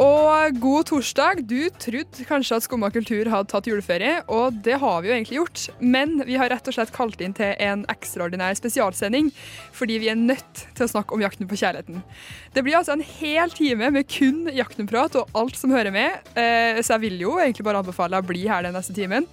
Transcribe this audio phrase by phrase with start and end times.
[0.00, 1.42] Og god torsdag.
[1.48, 5.38] Du trodde kanskje at Skumma kultur hadde tatt juleferie, og det har vi jo egentlig
[5.38, 5.64] gjort.
[5.80, 9.32] Men vi har rett og slett kalt inn til en ekstraordinær spesialsending
[9.76, 12.02] fordi vi er nødt til å snakke om Jakten på kjærligheten.
[12.54, 16.80] Det blir altså en hel time med kun Jakten-prat og alt som hører med, eh,
[16.80, 19.28] så jeg vil jo egentlig bare anbefale deg å bli her den neste timen.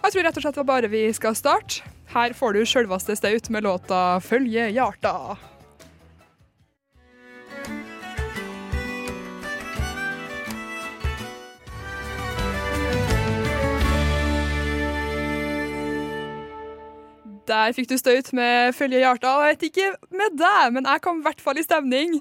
[0.00, 1.84] Jeg tror rett og slett det var bare vi skal starte.
[2.10, 5.49] Her får du sjølveste Staut med låta 'Følge hjarta'.
[17.50, 19.32] Der fikk du støyt med følge hjarta.
[19.36, 22.16] Og jeg vet ikke med deg, men jeg kom i hvert fall i stemning.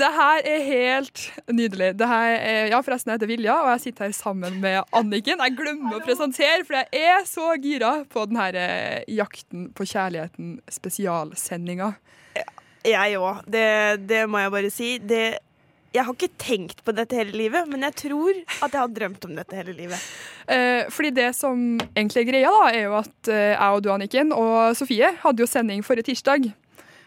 [0.00, 1.22] Det her er helt
[1.52, 1.92] nydelig.
[2.02, 5.42] Er, ja, forresten, jeg heter Vilja, og jeg sitter her sammen med Anniken.
[5.44, 9.86] Jeg glemmer å presentere, for jeg er så gira på den her eh, Jakten på
[9.86, 11.94] kjærligheten spesialsendinga.
[12.86, 13.42] Jeg òg.
[13.50, 13.66] Det,
[14.06, 14.90] det må jeg bare si.
[15.02, 15.24] Det,
[15.94, 19.24] jeg har ikke tenkt på dette hele livet, men jeg tror at jeg har drømt
[19.28, 20.02] om dette hele livet.
[20.50, 21.62] Eh, fordi det som
[21.94, 25.44] egentlig er greia, da, er jo at eh, jeg og du, Anniken, og Sofie hadde
[25.44, 26.50] jo sending forrige tirsdag.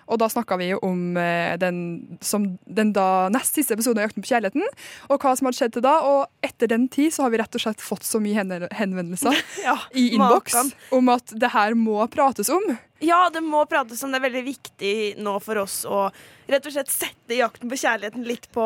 [0.09, 4.25] Og da snakka vi om eh, den, som, den da nest siste episoden av Jakten
[4.25, 4.65] på kjærligheten,
[5.09, 5.95] og hva som hadde skjedd til da.
[6.09, 8.35] Og etter den tid så har vi rett og slett fått så mye
[8.75, 10.57] henvendelser Ja, i innboks
[10.95, 12.65] om at det her må prates om.
[12.99, 14.11] Ja, det må prates om.
[14.11, 14.93] Det er veldig viktig
[15.23, 16.07] nå for oss å
[16.49, 18.65] rett og slett sette jakten på kjærligheten litt på,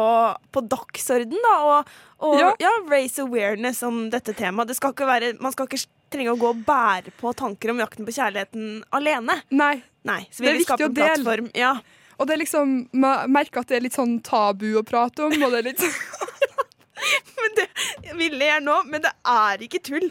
[0.56, 1.56] på dagsorden, da.
[1.68, 1.92] Og,
[2.24, 2.54] og Ja.
[2.64, 2.72] ja.
[2.90, 4.72] raise awareness om dette temaet.
[4.72, 5.84] Det skal være, man skal ikke
[6.14, 9.40] trenge å gå og bære på tanker om jakten på kjærligheten alene.
[9.52, 9.76] Nei.
[10.04, 11.52] Nei, så Det er vil vi skape en plattform.
[11.58, 11.74] Ja.
[12.20, 15.34] Og det er liksom, man merker at det er litt sånn tabu å prate om.
[15.44, 15.84] Og det er litt
[17.36, 17.66] Men det
[18.16, 20.06] ville jeg nå, men det er ikke tull.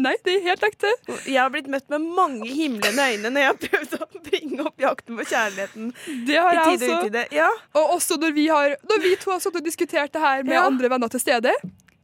[0.00, 0.92] Nei, det er helt ekte.
[1.28, 4.80] Jeg har blitt møtt med mange himlende øyne når jeg har prøvd å bringe opp
[4.80, 5.90] jakten på kjærligheten
[6.28, 7.00] Det har jeg også.
[7.02, 7.24] utide.
[7.36, 7.50] Ja.
[7.76, 10.64] Og også når vi, har, når vi to har diskutert det her med Ja.
[10.70, 11.52] andre venner til stede,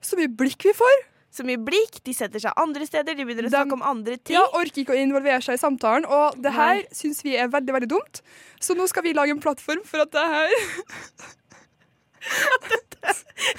[0.04, 0.98] så mye blikk vi får.
[1.30, 4.34] Så mye blikk, de setter seg andre steder, de begynner å snakke om andre ting.
[4.38, 7.74] Ja, Orker ikke å involvere seg i samtalen, og det her syns vi er veldig
[7.76, 8.22] veldig dumt.
[8.64, 10.54] Så nå skal vi lage en plattform for at det her
[12.28, 13.12] At dette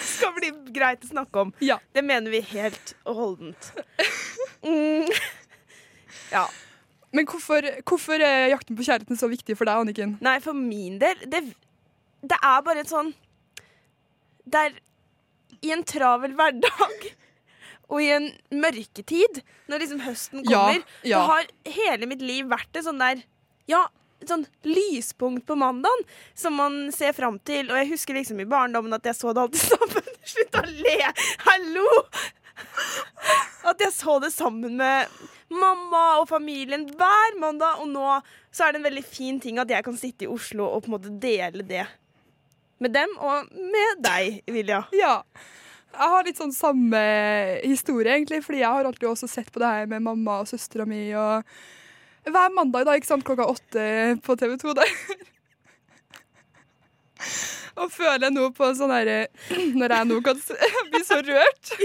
[0.04, 1.54] skal bli greit å snakke om.
[1.64, 1.78] Ja.
[1.96, 3.72] Det mener vi helt og holdent.
[4.66, 5.08] Mm.
[6.30, 6.44] Ja.
[7.10, 10.12] Men hvorfor, hvorfor er jakten på kjærligheten så viktig for deg, Anniken?
[10.22, 11.40] Nei, for min del Det,
[12.22, 13.10] det er bare et sånn
[14.46, 14.76] Det er
[15.66, 17.08] i en travel hverdag
[17.90, 19.40] og i en mørketid,
[19.70, 21.18] når liksom høsten Ja, kommer, ja.
[21.18, 21.48] så har
[21.80, 23.24] hele mitt liv vært et sånn der
[23.70, 23.88] Ja,
[24.22, 26.04] et sånn lyspunkt på mandagen
[26.38, 27.70] som man ser fram til.
[27.72, 30.10] Og jeg husker liksom i barndommen at jeg så det alltid sammen.
[30.28, 30.98] Slutt å le!
[31.48, 31.88] Hallo!
[33.70, 35.08] At jeg så det sammen med
[35.50, 37.80] mamma og familien hver mandag.
[37.84, 38.20] Og nå
[38.52, 40.92] så er det en veldig fin ting at jeg kan sitte i Oslo og på
[40.92, 41.86] en måte dele det
[42.80, 44.86] med dem og med deg, Vilja.
[44.96, 45.18] Ja.
[45.94, 47.00] Jeg har litt sånn samme
[47.64, 50.86] historie, egentlig, fordi jeg har alltid også sett på det her med mamma og søstera
[50.88, 51.02] mi.
[51.18, 51.44] Og
[52.30, 53.84] hver mandag da, ikke sant, klokka åtte
[54.24, 54.94] på TV 2 der.
[57.80, 59.18] Og føler nå på sånn herre
[59.80, 60.40] Når jeg nå kan
[60.92, 61.74] bli så rørt.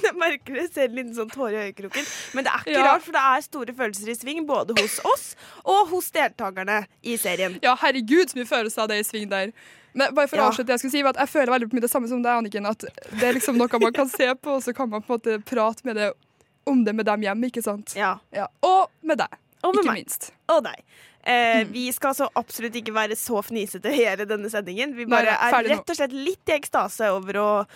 [0.00, 2.04] Jeg merker det ser en liten sånn tåre i øyekroken.
[2.36, 2.84] Men det er ikke Ja.
[2.86, 5.24] rart, for det er store følelser i sving både hos oss
[5.64, 7.58] og hos deltakerne i serien.
[7.64, 9.50] Ja, herregud, så mye følelser av det i sving der.
[9.96, 10.50] Men bare for å Ja.
[10.50, 12.66] avslutte jeg skulle si, at jeg føler veldig mye det samme som deg, Anniken.
[12.68, 15.18] At det er liksom noe man kan se på, og så kan man på en
[15.18, 16.12] måte prate med det,
[16.66, 17.94] om det med dem hjemme, ikke sant?
[17.96, 18.18] Ja.
[18.34, 18.46] Ja.
[18.62, 19.32] Og med deg,
[19.64, 20.04] Og med ikke meg.
[20.04, 20.30] minst.
[20.52, 20.82] Og deg.
[21.26, 24.94] Eh, Vi skal så absolutt ikke være så fnisete hele denne sendingen.
[24.94, 27.66] Vi bare Nei, er rett og slett litt i ekstase over å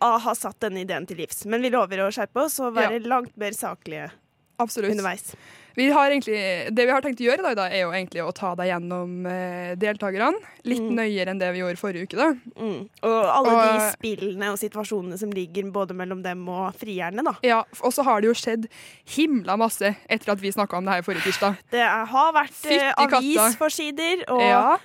[0.00, 1.44] ha satt denne ideen til livs.
[1.46, 4.10] Men vi lover å skjerpe oss og være langt mer saklige
[4.58, 4.90] Absolutt.
[4.96, 5.34] underveis.
[5.76, 8.22] Vi har egentlig, det vi har tenkt å gjøre i dag, da, er jo egentlig
[8.24, 10.34] å ta deg gjennom eh, deltakerne.
[10.64, 10.94] Litt Mm.
[10.98, 12.16] nøyere enn det vi gjorde forrige uke.
[12.16, 12.28] da.
[12.60, 12.88] Mm.
[13.02, 17.34] Og alle Og- de spillene og situasjonene som ligger både mellom dem og frierne, da.
[17.42, 18.68] Ja, Og så har det jo skjedd
[19.16, 21.56] himla masse etter at vi snakka om det her forrige tirsdag.
[21.70, 24.76] Det har vært eh, avisforsider og Ja,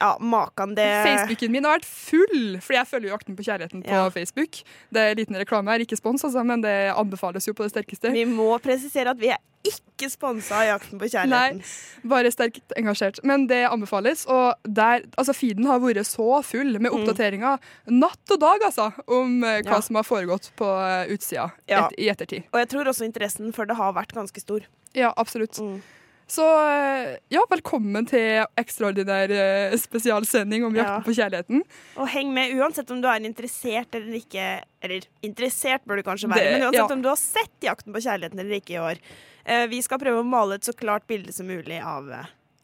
[0.00, 3.82] ja, makan det Facebooken min har vært full, fordi jeg følger jo Jakten på kjærligheten
[3.84, 4.08] på Ja.
[4.14, 4.60] Facebook.
[4.94, 8.12] Det er liten reklame her, ikke spons, altså, men det anbefales jo på det sterkeste.
[8.14, 11.58] Vi må presisere at vi er ikke sponsa av Jakten på kjærligheten.
[11.58, 13.18] Nei, bare sterkt engasjert.
[13.26, 14.22] Men det anbefales.
[14.30, 17.58] Og der, altså feeden har vært så full med oppdateringer
[17.90, 19.74] natt og dag, altså, om eh, hva Mm.
[19.74, 19.80] Ja.
[19.80, 21.88] som har foregått på eh, utsida Ja.
[21.88, 22.44] et, i ettertid.
[22.54, 24.60] Og jeg tror også interessen for det har vært ganske stor.
[24.94, 25.58] Ja, absolutt.
[25.58, 25.82] Mm.
[26.28, 31.04] Så eh, ja, velkommen til ekstraordinær eh, spesialsending om jakten Ja.
[31.06, 31.62] på kjærligheten.
[31.96, 34.48] Og heng med uansett om du er interessert eller ikke.
[34.84, 36.94] Eller interessert bør du kanskje være, Det- men uansett ja.
[36.98, 38.98] om du har sett 'Jakten på kjærligheten' eller ikke i år.
[39.46, 42.04] Eh, vi skal prøve å male et så klart bilde som mulig av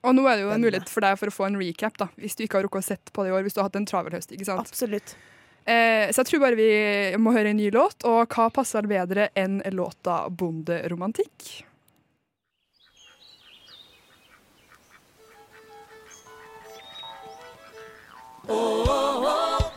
[0.04, 2.08] Og nå er det jo en mulighet for deg for å få en recap, da,
[2.18, 3.42] hvis du ikke har rukket å sett på det i år.
[3.44, 4.60] Hvis du har hatt en travel høst, ikke sant.
[4.60, 5.14] Absolutt.
[5.66, 9.30] Eh, så jeg tror bare vi må høre en ny låt, og hva passer bedre
[9.34, 11.64] enn låta 'Bonderomantikk'?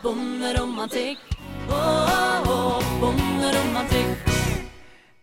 [0.03, 1.19] Bonderomantikk.
[1.69, 4.17] Åh, åh, bonderomantikk.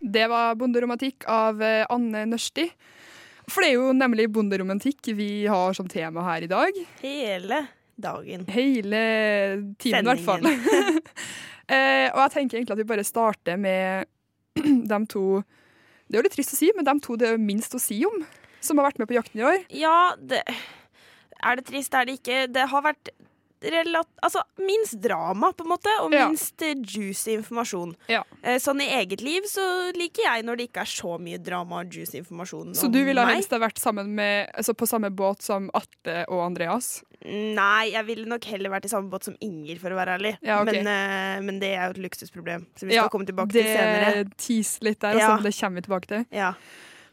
[0.01, 2.69] Det var 'Bonderomantikk' av eh, Anne Nørsti.
[3.49, 6.71] For det er jo nemlig bonderomantikk vi har som tema her i dag.
[7.03, 8.47] Hele dagen.
[8.49, 9.03] Hele
[9.79, 10.47] timen, i hvert fall.
[11.75, 14.07] eh, og jeg tenker egentlig at vi bare starter med
[14.93, 15.43] de to
[16.07, 18.05] Det er jo litt trist å si, men de to det er minst å si
[18.05, 18.25] om,
[18.61, 19.61] som har vært med på jakten i år.
[19.73, 20.45] Ja, det
[21.43, 22.47] Er det trist, er det ikke.
[22.49, 23.11] Det har vært
[23.61, 24.09] relat...
[24.23, 26.75] Altså, minst drama, på en måte, og minst ja.
[26.75, 27.95] juicy informasjon.
[28.11, 28.23] Ja.
[28.43, 29.65] Eh, Sånn i eget liv så
[29.97, 33.25] liker jeg når det ikke er så mye drama og juicy informasjon Så du ville
[33.29, 37.03] helst ha vært med, altså på samme båt som Atte og Andreas?
[37.25, 40.35] Nei, jeg ville nok heller vært i samme båt som Inger, for å være ærlig.
[40.45, 40.83] Ja, okay.
[40.83, 44.11] men, eh, men det er jo et luksusproblem, som vi skal komme tilbake til senere.
[44.21, 46.27] Det tis litt der, altså, det kommer vi tilbake til.
[46.35, 46.53] Ja.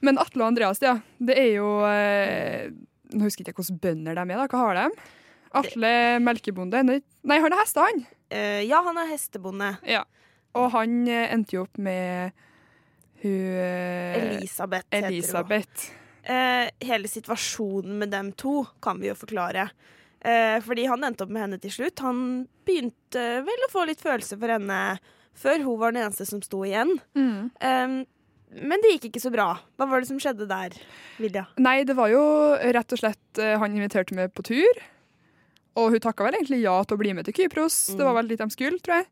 [0.02, 0.98] Men Atle og Andreas, ja.
[1.22, 2.72] Det er jo eh,
[3.12, 4.48] Nå husker jeg ikke hvordan bønder de er, da.
[4.50, 5.08] Hva har de?
[5.58, 5.94] Atle
[6.24, 6.84] melkebonde.
[6.88, 8.06] Nei, han er hest, han.
[8.32, 9.74] Uh, ja, han er hestebonde.
[9.88, 10.06] Ja.
[10.58, 12.36] Og han eh, endte jo opp med
[13.22, 15.14] hun eh, Elisabeth, heter hun.
[15.14, 15.88] Elisabeth.
[16.24, 19.70] Eh, hele situasjonen med dem to kan vi jo forklare.
[20.22, 22.04] Eh, fordi han endte opp med henne til slutt.
[22.06, 24.82] Han begynte vel å få litt følelse for henne
[25.42, 26.98] før hun var den eneste som sto igjen.
[27.18, 27.50] Mm.
[27.56, 27.96] Eh,
[28.62, 29.48] men det gikk ikke så bra.
[29.80, 30.76] Hva var det som skjedde der,
[31.22, 31.46] Vilja?
[31.64, 32.24] Nei, det var jo
[32.76, 34.82] rett og slett eh, Han inviterte meg på tur.
[35.80, 37.80] Og hun takka vel egentlig ja til å bli med til Kypros.
[37.96, 39.10] Det var vel dit de skulle, tror jeg.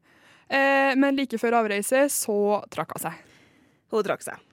[0.50, 2.38] Eh, men like før avreise så
[2.74, 3.26] trakk hun seg.
[3.94, 4.46] Hun trakk seg.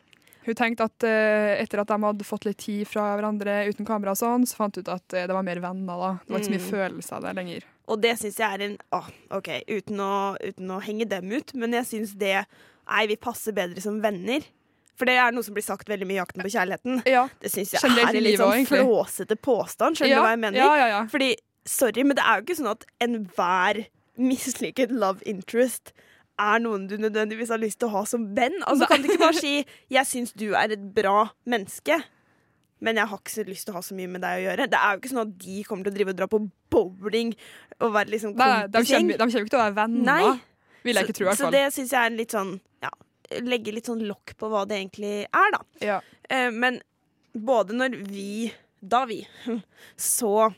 [0.47, 4.14] Hun tenkte at eh, etter at de hadde fått litt tid fra hverandre uten kamera,
[4.14, 6.03] og sånn, så fant hun ut at eh, det var mer venner.
[6.03, 6.11] da.
[6.23, 7.67] Det var ikke så mye følelser der lenger.
[7.87, 10.12] Og det syns jeg er en ah, OK, uten å,
[10.43, 12.38] uten å henge dem ut, men jeg syns det
[12.87, 14.44] Nei, vi passer bedre som venner.
[14.97, 17.00] For det er noe som blir sagt veldig mye i Jakten på kjærligheten.
[17.11, 19.99] Ja, Det syns jeg er en litt sånn flåsete påstand.
[19.99, 20.61] Skjønner ja, du hva jeg mener?
[20.61, 21.00] Ja, ja, ja.
[21.11, 21.32] Fordi,
[21.67, 23.85] sorry, men det er jo ikke sånn at enhver
[24.17, 25.93] mislykket love interest
[26.41, 28.59] er noen du nødvendigvis har lyst til å ha som venn.
[28.69, 29.55] Altså Kan du ikke bare si
[29.93, 32.03] 'jeg syns du er et bra menneske',
[32.81, 34.67] men jeg har ikke så lyst til å ha så mye med deg å gjøre.
[34.69, 36.41] Det er jo ikke sånn at de kommer til å drive og dra på
[36.71, 37.33] bowling
[37.81, 40.05] og være liksom nei, de, kommer, de kommer ikke til å være venner.
[40.11, 40.35] Nei.
[40.85, 41.49] Vil jeg ikke tro, i hvert fall.
[41.49, 42.53] Så det syns jeg er litt sånn
[42.85, 42.93] ja,
[43.43, 45.62] Legge litt sånn lokk på hva det egentlig er, da.
[45.83, 45.97] Ja.
[46.29, 46.79] Eh, men
[47.33, 49.23] både når vi, da vi,
[49.97, 50.53] så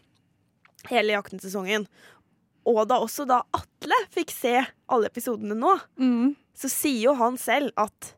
[0.87, 1.87] hele Jakten-sesongen,
[2.69, 4.55] og da også da Atle fikk se
[4.89, 6.37] alle episodene nå, Mm.
[6.55, 8.15] så sier jo han selv at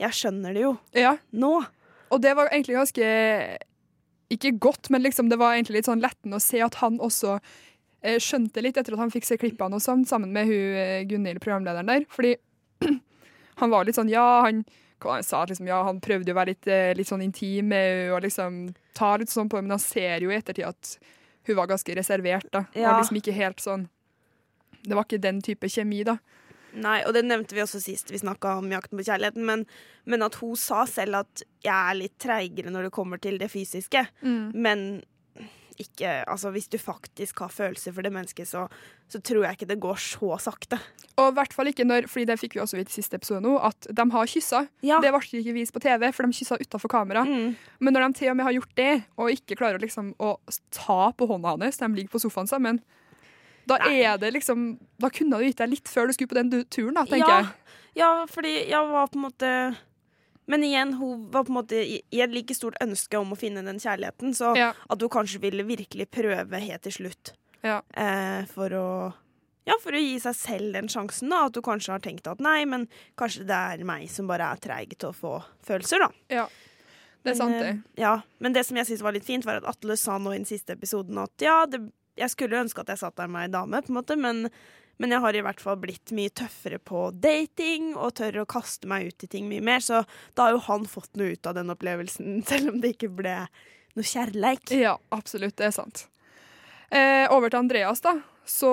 [0.00, 1.16] 'jeg skjønner det jo ja.
[1.32, 1.66] nå'.
[2.10, 3.58] Og det var egentlig ganske
[4.30, 7.38] Ikke godt, men liksom det var egentlig litt sånn lettende å se at han også
[8.02, 11.04] eh, skjønte litt etter at han fikk se klippene og sånn, sammen med hun eh,
[11.04, 12.06] Gunhild, programlederen der.
[12.08, 12.36] Fordi
[13.60, 14.64] han var litt sånn Ja, han
[15.02, 17.68] det han sa, at liksom, ja, han prøvde å være litt, eh, litt sånn intim
[17.72, 20.64] med henne og liksom ta litt sånn på henne, men han ser jo i ettertid
[20.68, 20.98] at
[21.46, 22.64] hun var ganske reservert, da.
[22.74, 22.92] Ja.
[22.92, 23.88] Var liksom ikke helt sånn
[24.82, 26.16] Det var ikke den type kjemi, da.
[26.72, 29.66] Nei, og det nevnte vi også sist vi snakka om Jakten på kjærligheten, men,
[30.08, 33.50] men at hun sa selv at 'jeg er litt treigere når det kommer til det
[33.52, 34.06] fysiske',
[34.54, 35.02] men
[35.82, 38.66] ikke Altså, hvis du faktisk har følelser for det mennesket, så,
[39.10, 40.78] så tror jeg ikke det går så sakte.
[41.20, 43.42] Og i hvert fall ikke når, fordi det fikk vi også vite i siste episode
[43.44, 44.64] nå, at de har kyssa.
[44.86, 45.00] Ja.
[45.02, 47.26] Det ble ikke vist på TV, for de kyssa utafor kamera.
[47.28, 47.52] Mm.
[47.82, 50.34] Men når de til og med har gjort det, og ikke klarer liksom, å
[50.74, 52.82] ta på hånda hans, de ligger på sofaen sammen,
[53.68, 54.00] da Nei.
[54.02, 56.96] er det liksom Da kunne du gitt deg litt før du skulle på den turen,
[56.98, 57.78] da, tenker ja, jeg.
[58.00, 59.50] Ja, fordi jeg var på en måte
[60.52, 63.64] Men igjen, hun var på en måte i et like stort ønske om å finne
[63.64, 64.72] den kjærligheten, så Ja.
[64.90, 67.32] at hun kanskje ville virkelig prøve helt til slutt
[67.64, 67.80] Ja.
[67.96, 68.86] eh, for å
[69.64, 71.30] ja, for å gi seg selv den sjansen.
[71.30, 74.48] da At du kanskje har tenkt at nei, men kanskje det er meg som bare
[74.52, 76.10] er treig til å få følelser, da.
[76.28, 76.46] ja.
[77.24, 77.68] Det er sant, det.
[77.68, 80.32] eh, Ja, men det som jeg syntes var litt fint, var at Atle sa nå
[80.34, 81.78] i den siste episoden at ja, det,
[82.18, 84.50] jeg skulle ønske at jeg satt der med ei dame, på en måte, men,
[85.00, 88.88] men jeg har i hvert fall blitt mye tøffere på dating og tør å kaste
[88.90, 90.02] meg ut i ting mye mer, så
[90.36, 93.36] da har jo han fått noe ut av den opplevelsen, selv om det ikke ble
[93.96, 94.72] noe kjærleik.
[94.76, 95.56] Ja, absolutt.
[95.58, 96.06] Det er sant.
[96.92, 98.18] Eh, over til Andreas, da.
[98.48, 98.68] Så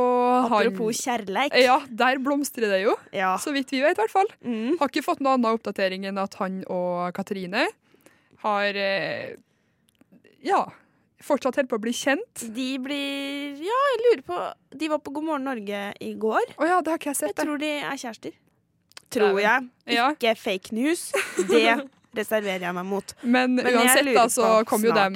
[0.47, 1.55] Apropos han kjærleik.
[1.61, 2.95] Ja, der blomstrer det jo.
[3.15, 3.35] Ja.
[3.41, 4.31] Så vidt vi vet, i hvert fall.
[4.41, 4.79] Mm.
[4.79, 7.67] Har ikke fått noen annen oppdatering enn at han og Katrine
[8.43, 9.37] har eh,
[10.45, 10.63] ja,
[11.23, 12.45] fortsatt holder på å bli kjent.
[12.55, 14.39] De blir Ja, jeg lurer på
[14.79, 16.53] De var på God morgen Norge i går.
[16.57, 17.35] Å ja, det har ikke jeg Jeg sett.
[17.35, 17.45] det.
[17.45, 18.35] tror de er kjærester.
[19.09, 19.69] Tror jeg.
[19.89, 20.11] Ja.
[20.13, 21.07] Ikke fake news.
[21.49, 21.63] Det
[22.19, 23.13] reserverer jeg meg mot.
[23.23, 25.15] Men, Men uansett, da, så kom jo dem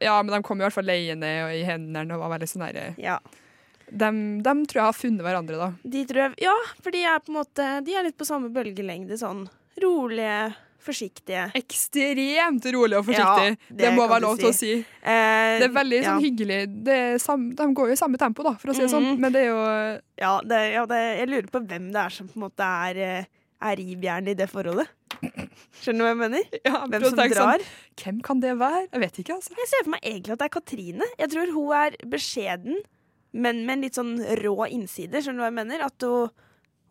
[0.00, 2.64] Ja, men de kom i hvert fall leiende og i hendene og var veldig sånn
[2.66, 3.18] herre Ja.
[3.90, 5.68] dem, dem tror jeg har funnet hverandre, da.
[5.84, 8.50] De tror jeg Ja, for de er på en måte De er litt på samme
[8.52, 9.16] bølgelengde.
[9.20, 9.46] Sånn
[9.80, 10.54] rolige,
[10.88, 11.46] forsiktige.
[11.58, 13.48] Ekstremt rolig og forsiktig.
[13.52, 14.72] Ja, det, det må være lov til å si.
[14.82, 16.04] Eh, Det er veldig ja.
[16.10, 16.60] sånn hyggelig.
[16.88, 19.10] Det er sam, de går jo i samme tempo, da, for å si det sånn.
[19.12, 19.20] Mhm.
[19.24, 19.64] Men det er jo
[20.18, 23.02] Ja, det, ja det, jeg lurer på hvem det er som på en måte er,
[23.06, 23.28] eh,
[23.68, 24.88] er rivjernet i det forholdet.
[25.82, 26.44] Skjønner du hva jeg mener?
[26.68, 27.62] ja, Hvem som drar.
[27.62, 27.64] Sånn,
[28.02, 28.84] hvem kan det være?
[28.92, 29.54] Jeg vet ikke, altså.
[29.58, 31.08] Jeg ser for meg egentlig at det er Katrine.
[31.18, 32.82] Jeg tror hun er beskjeden,
[33.34, 35.22] men med en litt sånn rå innside.
[35.22, 35.86] Skjønner du hva jeg mener?
[35.88, 36.30] At hun,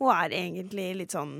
[0.01, 1.37] hun er egentlig litt sånn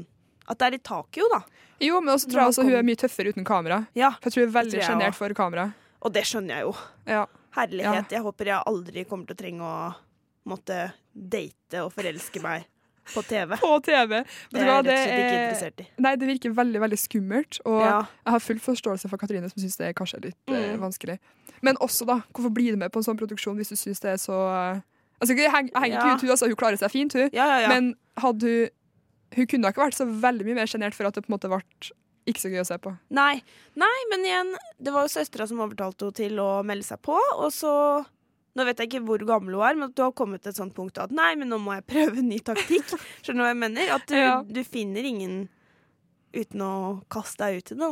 [0.48, 1.64] At det er litt tak i henne, da.
[1.84, 3.82] Jo, men også tror jeg også hun er mye tøffere uten kamera.
[3.96, 5.74] Ja, For jeg tror hun er veldig sjenert for kamera.
[6.02, 6.74] Og det skjønner jeg jo.
[7.06, 7.26] Ja.
[7.58, 8.10] Herlighet.
[8.12, 9.96] Jeg håper jeg aldri kommer til å trenge å
[10.48, 12.66] måtte date og forelske meg
[13.14, 13.56] på TV.
[13.60, 14.24] På TV.
[14.52, 15.88] Det er jeg rett og slett ikke er- interessert i.
[16.04, 17.60] Nei, det virker veldig veldig skummelt.
[17.66, 18.00] Og Ja.
[18.26, 20.80] jeg har full forståelse for Katrine, som syns det er kanskje litt eh, Mm.
[20.82, 21.20] vanskelig.
[21.62, 24.12] Men også, da, hvorfor blir du med på en sånn produksjon hvis du syns det
[24.12, 24.82] er så eh,
[25.20, 26.04] Altså, Jeg henger, jeg henger Ja.
[26.04, 27.30] ikke ut hun, altså, hun klarer seg fint, hun.
[27.34, 27.68] Ja, ja, ja.
[27.70, 28.70] Men hadde hun
[29.36, 31.50] Hun kunne ikke vært så veldig mye mer sjenert for at det på en måte
[31.52, 31.60] ble
[32.28, 32.92] ikke så gøy å se på.
[33.16, 33.42] Nei.
[33.80, 34.54] Nei, men igjen,
[34.84, 37.74] det var jo søstera som overtalte henne til å melde seg på, og så
[38.58, 40.74] Nå vet jeg ikke hvor gammel hun er, men du har kommet til et sånt
[40.74, 42.90] punkt at nei, men nå må jeg prøve en ny taktikk.
[43.22, 43.92] Skjønner du hva jeg mener?
[43.94, 44.32] At du, Ja.
[44.42, 45.36] du finner ingen
[46.34, 46.72] uten å
[47.14, 47.90] kaste deg ut i det.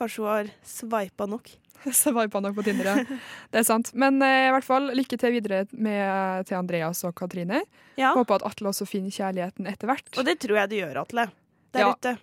[0.00, 1.50] Kanskje hun har sveipa nok.
[2.32, 3.18] På nok på Tinder, ja.
[3.52, 3.92] Det er sant.
[3.94, 7.62] Men eh, i hvert fall, lykke til videre med, til Andreas og Katrine.
[8.00, 8.12] Ja.
[8.18, 10.08] Håper at Atle også finner kjærligheten etter hvert.
[10.18, 11.28] Og det tror jeg det gjør, Atle.
[11.76, 11.92] Der Ja.
[11.94, 12.16] ute.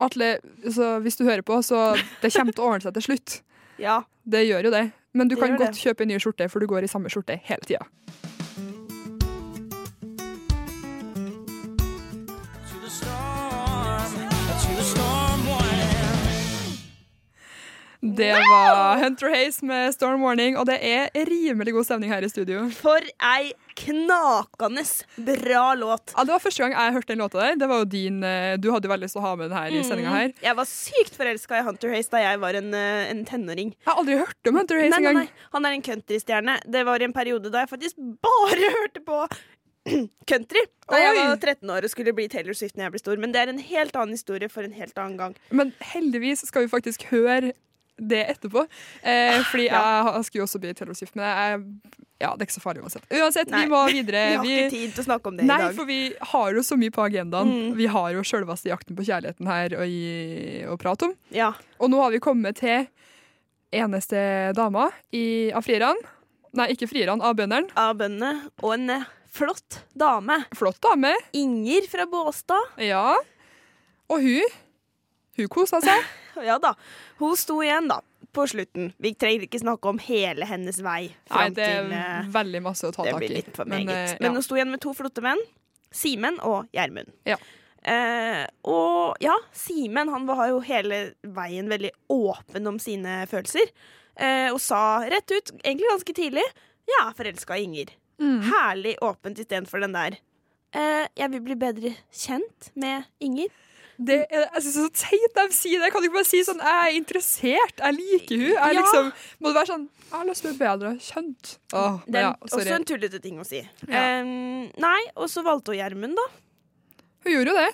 [0.00, 0.30] Atle,
[0.72, 3.40] så hvis du hører på, så det kommer til å ordne seg til slutt.
[3.80, 4.02] Ja.
[4.28, 4.90] Det gjør jo det.
[5.16, 7.08] Men du Det kan godt godt kjøpe en ny skjorte, for du går i samme
[7.08, 7.86] skjorte hele tida.
[18.20, 22.28] Det var Hunter Haze med Storm Warning, og det er rimelig god stemning her i
[22.28, 22.66] studio.
[22.76, 24.82] For ei knakende
[25.24, 26.12] bra låt.
[26.16, 27.56] Ja, Det var første gang jeg hørte den låta der.
[27.56, 29.56] Det var jo din, eh, Du hadde jo veldig lyst til å ha med den
[29.58, 30.32] her i sendinga her.
[30.42, 33.72] Jeg var sykt forelska i Hunter Haze da jeg var en, eh, en tenåring.
[33.72, 35.28] Jeg har aldri hørt om Hunter Haze engang.
[35.52, 36.58] Han er en countrystjerne.
[36.70, 39.24] Det var i en periode da jeg faktisk bare hørte på
[40.30, 40.66] country.
[40.90, 43.16] Da jeg var 13 år og skulle bli Taylor Swift når jeg ble stor.
[43.16, 45.36] Men det er en helt annen historie for en helt annen gang.
[45.50, 47.52] Men heldigvis skal vi faktisk høre
[48.00, 48.64] det etterpå.
[49.02, 51.64] Eh, fordi jeg, jeg skulle jo også bli Taylor Swift, men jeg,
[52.20, 53.06] ja, det er ikke så farlig uansett.
[53.08, 53.64] Uansett, Nei.
[53.64, 54.22] vi må videre.
[54.30, 55.70] Vi har Vi, ikke tid til å snakke om det nei, i dag.
[55.70, 56.00] Nei, for vi
[56.32, 57.50] har jo så mye på agendaen.
[57.50, 57.74] Mm.
[57.78, 61.14] Vi har jo sjølveste jakten på kjærligheten her å, gi, å prate om.
[61.34, 61.52] Ja.
[61.80, 62.88] Og nå har vi kommet til
[63.72, 64.20] eneste
[64.58, 66.16] dama i, av frierne.
[66.58, 67.70] Nei, ikke frierne, av bøndene.
[67.78, 68.50] Av bøndene.
[68.64, 70.42] Og en eh, flott dame.
[70.58, 71.14] Flott dame.
[71.38, 72.74] Inger fra Båstad.
[72.82, 73.14] Ja.
[74.10, 74.58] Og hun
[75.40, 76.06] Hun kosa seg.
[76.40, 76.70] Ja da.
[77.18, 77.98] Hun sto igjen, da.
[78.32, 78.92] På slutten.
[79.02, 82.86] Vi trenger ikke snakke om hele hennes vei Nei, det er til eh, veldig masse
[82.86, 83.42] å ta tak i.
[83.52, 85.42] for Men, eh, Men hun sto igjen med to flotte menn.
[85.90, 87.10] Simen og Gjermund.
[87.28, 87.36] Ja.
[87.82, 93.72] Eh, og ja, Simen han var jo hele veien veldig åpen om sine følelser.
[94.20, 96.46] Eh, og sa rett ut, egentlig ganske tidlig,
[96.90, 97.92] jeg er forelska i Inger.
[98.20, 98.40] Mm.
[98.50, 100.18] Herlig åpent istedenfor den der
[100.76, 103.48] eh, jeg vil bli bedre kjent med Inger.
[104.00, 105.90] Det er, jeg synes det er så teit de sier det.
[105.92, 108.78] Kan du ikke bare si sånn Jeg er interessert, jeg liker hun Jeg Ja.
[108.78, 111.50] liksom, Må det være sånn Jeg har lyst til å bli bedre kjent.
[111.76, 113.60] Åh, Det er ja, også en tullete ting å si.
[113.86, 114.04] Ja.
[114.22, 116.24] Um, nei, og så valgte hun Gjermund, da.
[117.26, 117.70] Hun gjorde jo det.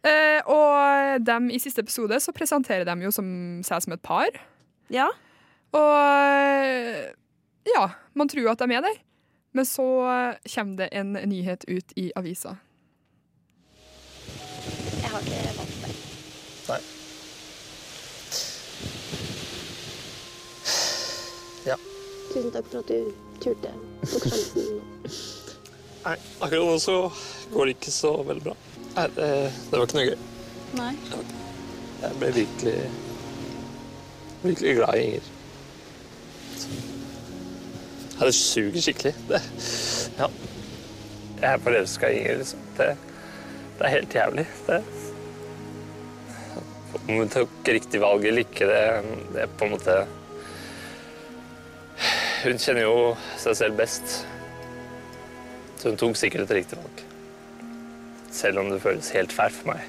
[0.00, 3.26] Uh, og dem i siste episode så presenterer de jo som,
[3.66, 4.30] seg som et par.
[4.88, 5.10] Ja.
[5.76, 7.12] Og
[7.68, 8.96] ja, man tror jo at de er det.
[9.52, 9.84] Men så
[10.54, 12.56] kommer det en nyhet ut i avisa.
[16.70, 16.80] Nei.
[21.66, 21.76] Ja.
[22.30, 23.12] Tusen takk for at du
[23.42, 23.74] turte.
[24.06, 24.80] Tok sjansen.
[26.00, 26.96] Nei, akkurat nå så
[27.52, 28.56] går det ikke så veldig bra.
[28.94, 29.28] Nei, det,
[29.70, 30.18] det var ikke noe gøy.
[30.78, 30.92] Nei.
[32.00, 32.76] Jeg ble virkelig
[34.42, 35.28] virkelig glad i Inger.
[38.20, 39.14] Ja, det suger skikkelig.
[39.28, 39.42] Det,
[40.18, 40.30] ja.
[41.40, 42.64] Jeg er forelska i Inger, liksom.
[42.78, 42.88] Det,
[43.78, 44.46] det er helt jævlig.
[44.66, 44.80] Det,
[47.08, 48.80] om hun tok riktig valg eller ikke, det,
[49.34, 49.94] det er på en måte
[52.44, 52.94] Hun kjenner jo
[53.40, 54.14] seg selv best.
[55.80, 57.02] Så hun tok sikkert et riktig valg.
[58.32, 59.82] Selv om det føles helt fælt for meg.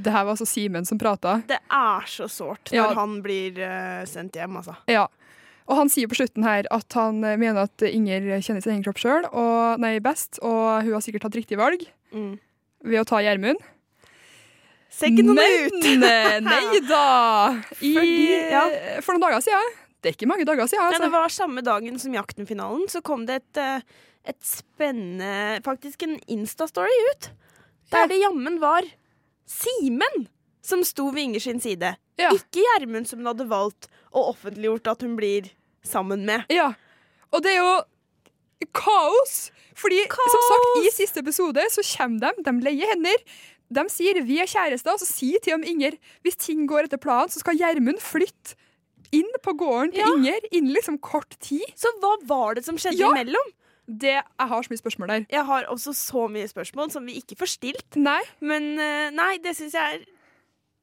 [0.00, 1.36] Det her var altså Simen som prata.
[1.46, 2.94] Det er så sårt når Ja.
[2.98, 4.74] han blir uh, sendt hjem, altså.
[4.90, 5.06] Ja.
[5.70, 8.82] Og han sier på slutten her at han eh, mener at Inger kjenner sin egen
[8.82, 12.40] kropp sjøl, og nei, best, og hun har sikkert tatt riktig valg Mm.
[12.82, 13.60] ved å ta Gjermund.
[14.90, 15.84] Sekken noe ut!
[15.86, 17.04] Eh, nei da!
[17.80, 18.64] I, Fordi- ja.
[19.04, 19.76] For noen dager siden.
[20.00, 20.82] Det er ikke mange dager siden.
[20.82, 21.10] Ja, det Altså.
[21.12, 23.80] var samme dagen som Jakten-finalen, så kom det et, eh,
[24.32, 27.30] et spennende Faktisk en Insta-story ut.
[27.92, 28.06] Der Ja.
[28.06, 28.82] det jammen var
[29.46, 30.28] Simen
[30.62, 31.96] som sto ved Inger sin side.
[32.18, 32.30] Ja.
[32.32, 35.50] Ikke Gjermund som hun hadde valgt og offentliggjort at hun blir
[35.84, 36.44] sammen med.
[36.50, 36.72] Ja.
[37.32, 39.50] Og det er jo kaos!
[39.80, 43.16] Fordi som sagt, i siste episode så kommer de, de leier hender.
[43.72, 45.92] De sier 'vi er kjærester', og så sier til og Inger
[46.24, 48.54] hvis ting går etter planen, så skal Gjermund flytte
[49.12, 50.14] inn på gården til Ja.
[50.14, 51.62] Inger innen liksom kort tid.
[51.76, 53.10] Så hva var det som skjedde Ja.
[53.10, 53.52] imellom?
[53.88, 55.26] Det, jeg har så mye spørsmål der.
[55.30, 57.96] Jeg har også så mye spørsmål som vi ikke får stilt.
[57.96, 58.20] Nei.
[58.40, 60.04] Men eh, nei, det syns jeg er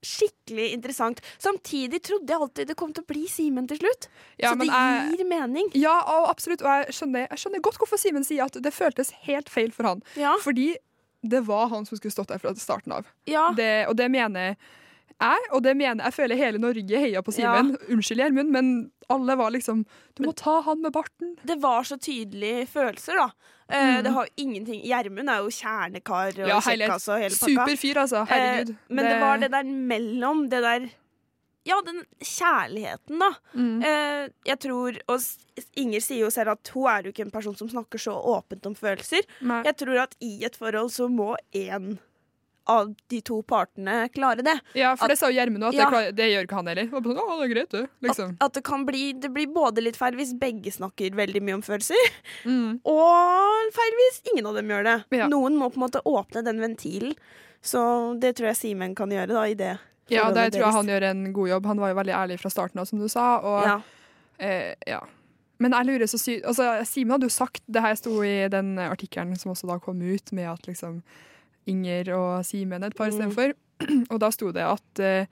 [0.03, 1.22] skikkelig interessant.
[1.41, 4.08] Samtidig trodde jeg alltid det kom til å bli Simen til slutt.
[4.39, 5.72] Ja, så men det jeg- gir mening.
[5.74, 6.62] Ja, absolutt.
[6.62, 9.84] Og jeg skjønner, jeg skjønner godt hvorfor Simen sier at det føltes helt feil for
[9.84, 10.03] han.
[10.15, 10.75] Ja, Fordi
[11.29, 13.05] det var han som skulle stått der fra starten av.
[13.25, 13.50] ja.
[13.57, 14.57] Det, og det mener jeg,
[15.51, 17.72] og det mener jeg føler hele Norge heia på Simen.
[17.89, 19.79] Unnskyld, Gjermund, men alle var liksom
[20.17, 21.36] Du må ta han med barten.
[21.43, 23.29] det var så tydelige følelser, da.
[23.69, 26.48] Eh, Det har ingenting Gjermund er jo kjernekar og Mm.
[26.51, 27.55] Ja, hele, kjekkas og hele pakka.
[27.55, 28.25] super fyr, altså.
[28.29, 28.69] Herregud.
[28.69, 29.19] Eh, men det...
[29.22, 30.89] var det der mellom, det der
[31.67, 33.29] Ja, den kjærligheten, da.
[33.53, 33.77] Mm.
[33.83, 35.19] Eh, jeg tror Og
[35.75, 38.65] Inger sier jo selv at hun er jo ikke en person som snakker så åpent
[38.69, 39.25] om følelser.
[39.41, 39.63] Nei.
[39.67, 41.97] Jeg tror at i et forhold så må én
[42.67, 44.53] av de to partene klare det.
[44.75, 45.86] Ja, for det sa Gjermund òg, at Ja.
[45.86, 46.88] det, klarer, det gjør ikke han heller.
[46.91, 47.75] Sånn, Å, det greit.
[48.03, 48.33] Liksom.
[48.36, 51.55] At, at det kan bli Det blir både litt feil hvis begge snakker veldig mye
[51.62, 51.95] om følelser,
[52.43, 52.81] Mm.
[52.83, 54.97] og feil hvis ingen av dem gjør det.
[55.17, 55.27] Ja.
[55.31, 57.15] Noen må på en måte åpne den ventilen.
[57.63, 57.81] Så
[58.19, 59.77] det tror jeg Simen kan gjøre da, i det
[60.09, 61.65] Ja, der tror jeg han gjør en god jobb.
[61.65, 63.37] Han var jo veldig ærlig fra starten av, som du sa.
[63.39, 63.81] Og, Ja.
[64.39, 65.01] eh, ja.
[65.59, 68.75] Men jeg lurer så sykt altså, Simen hadde jo sagt Det her sto i den
[68.77, 71.01] artikkelen som også da kom ut, med at liksom
[71.67, 73.13] Inger og Simen et par Mm.
[73.31, 73.53] istedenfor.
[74.13, 75.25] Og da sto det at eh,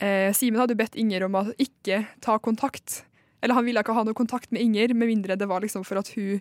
[0.00, 3.02] eh, Simen hadde bedt Inger om å ikke ta kontakt.
[3.42, 5.98] Eller han ville ikke ha noe kontakt med Inger, med mindre det var liksom for
[5.98, 6.40] at hun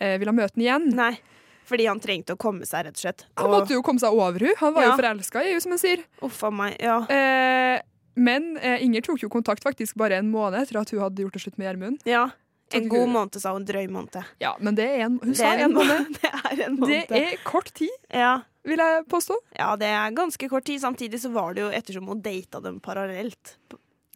[0.00, 0.90] eh, ville møte henne igjen.
[0.94, 1.18] Nei,
[1.64, 3.24] fordi han trengte å komme seg, rett og slett.
[3.40, 4.54] Han måtte jo komme seg over henne.
[4.60, 4.90] Han var Ja.
[4.92, 6.04] jo forelska i henne, som han sier.
[6.22, 6.76] Uff a meg.
[6.80, 7.00] Ja.
[7.08, 7.80] Eh,
[8.16, 11.32] men eh, Inger tok jo kontakt faktisk bare en måned etter at hun hadde gjort
[11.34, 12.00] det slutt med Gjermund.
[12.04, 12.30] ja.
[12.74, 13.62] En god måned, sa hun.
[13.68, 14.16] Drøy måned.
[14.40, 16.08] Ja, men det er en, hun Det sa er en måned.
[16.20, 18.40] Det er en Det er kort tid, Ja.
[18.64, 19.36] vil jeg påstå.
[19.58, 20.80] ja, det er ganske kort tid.
[20.80, 23.56] Samtidig så var det jo ettersom hun data dem parallelt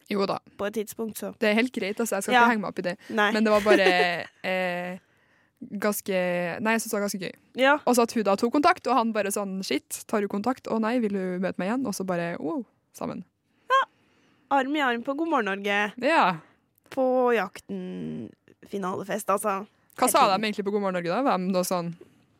[0.09, 1.99] Jo da, på et tidspunkt, så det er helt greit.
[2.01, 2.41] Altså, jeg skal Ja.
[2.41, 2.97] ikke henge meg opp i det.
[3.11, 3.31] Nei.
[3.31, 4.97] Men det var bare eh,
[5.59, 6.19] ganske
[6.63, 7.33] Nei, jeg syns det var ganske gøy.
[7.59, 7.73] ja.
[7.85, 10.67] Og så at hun da tok kontakt, og han bare sånn shit, tar du kontakt?
[10.71, 11.87] Å nei, vil du møte meg igjen?
[11.89, 12.63] Og så bare wow,
[12.95, 13.25] sammen.
[13.69, 13.81] Ja.
[14.59, 15.81] Arm i arm på God morgen Norge.
[16.03, 16.37] Ja.
[16.89, 19.65] På Jakten-finalefest, altså.
[19.99, 21.21] Hva sa de egentlig på God morgen Norge, da?
[21.27, 21.91] Hvem da sånn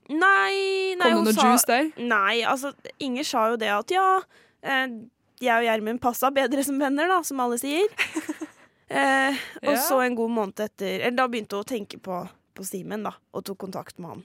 [0.09, 1.89] Nei, nei Kom det noe sa juice der?
[2.01, 2.71] Nei, altså
[3.03, 4.05] Inger sa jo det at ja,
[4.65, 4.95] eh,
[5.43, 7.85] jeg og Gjermund passa bedre som venner, da, som alle sier.
[8.89, 9.83] eh, og Ja.
[9.85, 12.23] så en god måned etter Eller da begynte hun å tenke på,
[12.59, 14.23] på Simen, da, og tok kontakt med han.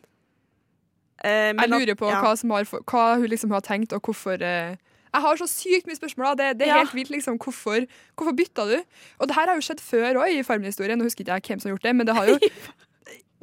[1.25, 2.21] Eh, men Jeg lurer på ja.
[2.25, 4.75] hva, som har, hva hun liksom har tenkt, og hvorfor eh,
[5.15, 6.33] Jeg har så sykt mye spørsmål.
[6.35, 6.35] Da.
[6.51, 6.81] Det, det er Ja.
[6.83, 7.11] helt vilt.
[7.15, 7.85] Liksom, hvorfor,
[8.19, 8.81] hvorfor bytta du?
[9.23, 10.99] Og det her har jo skjedd før òg, i Farmen-historien.
[10.99, 12.39] Nå husker ikke jeg hvem som har gjort det, men det har jo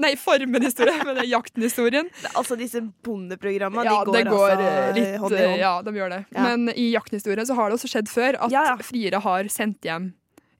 [0.01, 2.07] Nei, Farmen-historien, men det er Jakten-historien.
[2.35, 5.59] Altså, disse bondeprogrammene, Ja, de går, går altså eh, litt hånd i hånd.
[5.61, 6.19] Ja, de gjør det.
[6.33, 6.45] Ja.
[6.47, 8.75] Men i Jakten-historien så har det også skjedd før at Ja, ja.
[8.83, 10.09] friere har sendt hjem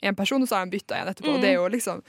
[0.06, 1.34] en person, og så har de bytta igjen etterpå.
[1.36, 1.42] Mm.
[1.44, 2.00] Det er jo liksom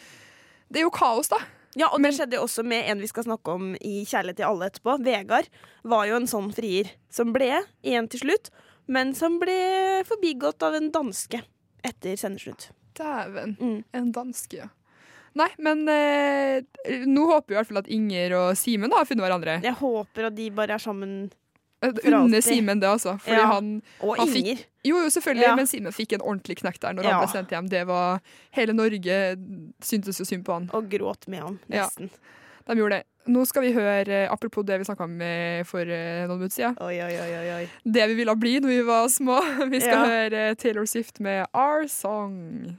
[0.72, 1.40] Det er jo kaos, da.
[1.78, 4.48] Ja, og det skjedde jo også med en vi skal snakke om i Kjærlighet til
[4.48, 4.98] alle etterpå.
[5.06, 5.48] Vegard
[5.88, 7.48] var jo en sånn frier som ble
[7.80, 8.52] igjen til slutt,
[8.92, 9.56] men som ble
[10.08, 11.40] forbigått av en danske
[11.86, 12.68] etter sendeslutt.
[12.98, 13.56] Dæven.
[13.56, 13.78] Mm.
[13.96, 14.68] En danske, ja.
[15.38, 16.60] Nei, men eh,
[17.08, 19.54] nå håper vi i hvert fall at Inger og Simen har funnet hverandre.
[19.64, 21.30] Jeg håper at de bare er sammen,
[21.82, 22.40] Eh, Under.
[22.40, 23.16] Simen det, altså.
[23.20, 23.46] Fordi Ja.
[23.46, 24.58] han og Han fikk- Inger.
[24.84, 25.54] Jo, jo, selvfølgelig, Ja.
[25.56, 27.10] men Simen fikk en ordentlig knekk der når Ja.
[27.18, 27.68] han ble sendt hjem.
[27.68, 28.20] Det var
[28.52, 29.36] Hele Norge
[29.82, 30.70] syntes jo synd på han.
[30.72, 31.82] Og gråt med Ja.
[31.84, 32.10] nesten.
[32.66, 33.04] De gjorde det.
[33.28, 36.76] Nå skal vi høre, eh, apropos det vi snakka om eh, for noen minutter siden,
[36.80, 37.18] Oi, oi,
[37.60, 39.40] oi, det vi ville bli når vi var små.
[39.70, 42.78] Vi skal høre Taylor Swift med Our Song.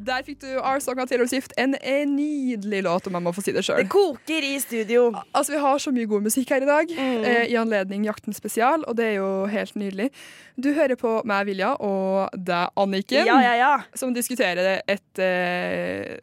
[0.00, 1.52] Der fikk du R-Song av Taylor Swift.
[1.60, 3.82] En, en nydelig låt, om jeg må få si det sjøl.
[3.82, 5.10] Det koker i studio.
[5.36, 7.24] Altså, vi har så mye god musikk her i dag, Mm.
[7.28, 10.08] eh, i anledning Jakten spesial, og det er jo helt nydelig.
[10.56, 13.72] Du hører på meg, Vilja, og deg, Anniken, Ja, ja, ja.
[13.94, 16.16] som diskuterer et eh,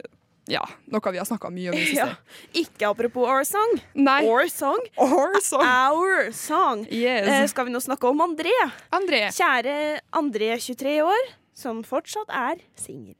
[0.50, 2.10] ja, noe vi har snakka mye om i Ja.
[2.56, 3.78] Ikke apropos Our Song.
[3.94, 4.24] Nei.
[4.26, 4.80] Our Song.
[4.98, 5.62] Our song.
[5.68, 6.86] Our Song.
[6.90, 7.28] Yes.
[7.30, 8.54] Eh, skal vi nå snakke om André?
[8.96, 9.28] André.
[9.38, 13.16] Kjære André, 23 år, som fortsatt er singel.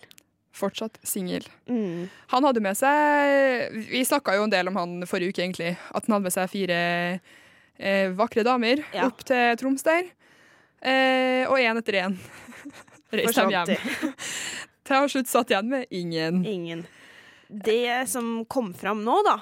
[0.58, 1.46] Fortsatt singel.
[1.70, 2.08] Mm.
[2.34, 5.76] Han hadde med seg Vi snakka jo en del om han forrige uke, egentlig.
[5.94, 6.80] At han hadde med seg fire
[7.78, 9.06] eh, vakre damer Ja.
[9.12, 10.10] opp til Troms der.
[10.82, 12.18] Eh, og én etter én
[13.14, 14.14] reiste de hjem.
[14.88, 16.44] Til slutt satt igjen med ingen.
[16.48, 16.86] Ingen.
[17.48, 19.38] Det som kom fram nå, da,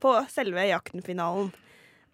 [0.00, 1.50] på selve Jakten-finalen,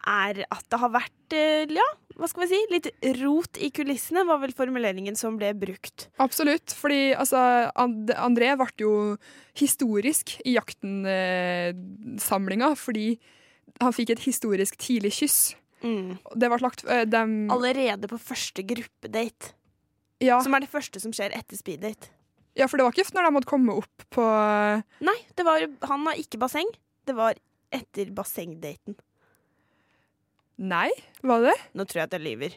[0.08, 1.86] er at det har vært, eh, ja,
[2.18, 2.88] hva skal vi si, litt
[3.20, 6.08] rot i kulissene, var vel formuleringen som ble brukt.
[6.18, 6.72] Absolutt.
[6.74, 7.38] Fordi altså,
[7.78, 9.16] And André ble jo
[9.58, 13.18] historisk i Jakten-samlinga fordi
[13.78, 15.38] han fikk et historisk tidlig kyss.
[15.84, 16.16] Mm.
[16.34, 19.54] Det ble lagt eh, dem, Allerede på første gruppedate,
[20.18, 22.10] ja, som er det første som skjer etter speeddate.
[22.58, 24.24] ja, for det var ikke når de måtte komme opp på
[25.06, 26.66] Nei, det var, han har ikke basseng.
[27.06, 27.38] Det var
[27.70, 28.98] etter bassengdaten.
[30.58, 30.88] Nei,
[31.22, 31.58] var det det?
[31.78, 32.54] Nå tror jeg at jeg lyver.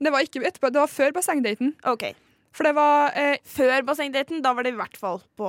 [0.00, 1.72] Det var ikke etterpå, det var før bassengdaten.
[1.90, 2.04] OK.
[2.56, 5.48] For det var eh, Før bassengdaten, da var det i hvert fall på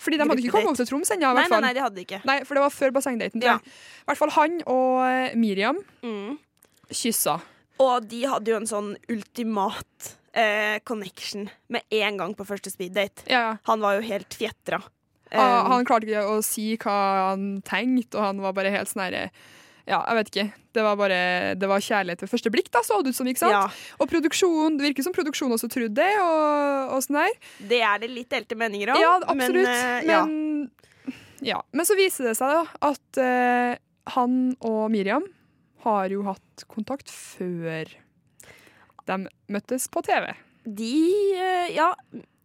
[0.00, 1.32] Fordi de hadde ikke kommet opp til Troms ennå.
[1.36, 2.20] Nei, nei, nei, de hadde ikke.
[2.28, 3.42] Nei, for det var før bassengdaten.
[3.44, 3.58] Ja.
[3.60, 6.38] I hvert fall han og eh, Miriam Mm.
[6.88, 7.38] kyssa.
[7.80, 13.24] Og de hadde jo en sånn ultimat eh, connection med en gang på første speeddate.
[13.28, 13.52] Ja, ja.
[13.68, 14.80] Han var jo helt fjetra.
[15.30, 16.94] Ah, Um, han klarte ikke å si hva
[17.30, 19.28] han tenkte, og han var bare helt sånn herre
[19.88, 20.46] Ja, jeg vet ikke.
[20.76, 21.20] Det var bare
[21.58, 23.28] Det var kjærlighet ved første blikk, da, så det ut som.
[23.30, 23.54] ikke sant?
[23.56, 23.64] ja,
[23.98, 27.38] Og produksjon, det virker som produksjonen også trodde det, og, og sånn der.
[27.72, 29.00] det er det litt delte meninger om.
[29.00, 29.66] Ja, absolutt.
[29.66, 30.26] Men, uh.
[30.26, 31.14] Men,
[31.46, 31.62] ja.
[31.72, 33.74] men så viser det seg da at uh,
[34.16, 35.26] han og Miriam
[35.84, 37.88] har jo hatt kontakt før
[39.08, 39.16] de
[39.50, 40.30] møttes på TV.
[40.64, 40.96] De
[41.34, 41.94] uh, Ja,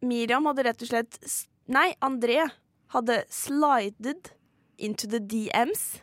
[0.06, 1.20] Miriam hadde rett og slett
[1.66, 2.44] Nei, André
[2.94, 4.36] hadde slidet
[4.78, 6.02] into the DMs.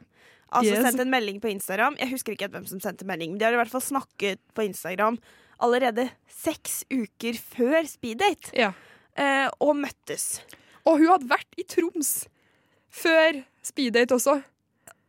[0.53, 0.83] Altså Yes.
[0.85, 1.97] sendt en melding på Instagram.
[1.99, 4.67] Jeg husker ikke hvem som sendte melding, men de har i hvert fall snakket på
[4.69, 5.19] Instagram
[5.63, 8.73] allerede seks uker før speeddate, Ja.
[9.17, 10.41] eh, og møttes.
[10.85, 12.27] Og hun hadde vært i Troms
[12.91, 14.43] før speeddate også.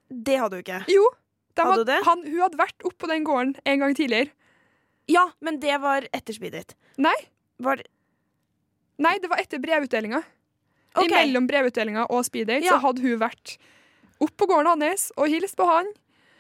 [0.10, 0.86] Det hadde hun ikke.
[0.94, 1.10] Jo,
[1.56, 2.00] de Hadde hadde, det?
[2.06, 4.30] Han, hun hadde vært oppe på den gården en gang tidligere.
[5.10, 6.76] Ja, men det var etter speeddate.
[6.98, 7.16] Nei,
[7.60, 7.82] Var
[9.00, 10.24] nei det var etter brevutdelinga.
[10.96, 11.10] Okay.
[11.10, 12.74] Mellom brevutdelinga og speeddate Ja.
[12.78, 13.58] så hadde hun vært
[14.24, 15.90] opp på gården hans og hilst på han.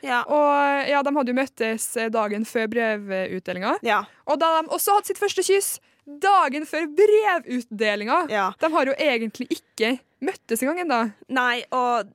[0.03, 0.21] Ja.
[0.27, 3.77] Og ja, de hadde jo møttes eh, dagen før brevutdelinga.
[3.87, 4.01] ja.
[4.27, 8.25] Og da de også hadde sitt første kyss dagen før brevutdelinga.
[8.31, 8.49] ja.
[8.59, 9.93] De har jo egentlig ikke
[10.23, 10.99] møttes engang ennå.
[11.31, 12.11] Nei, og,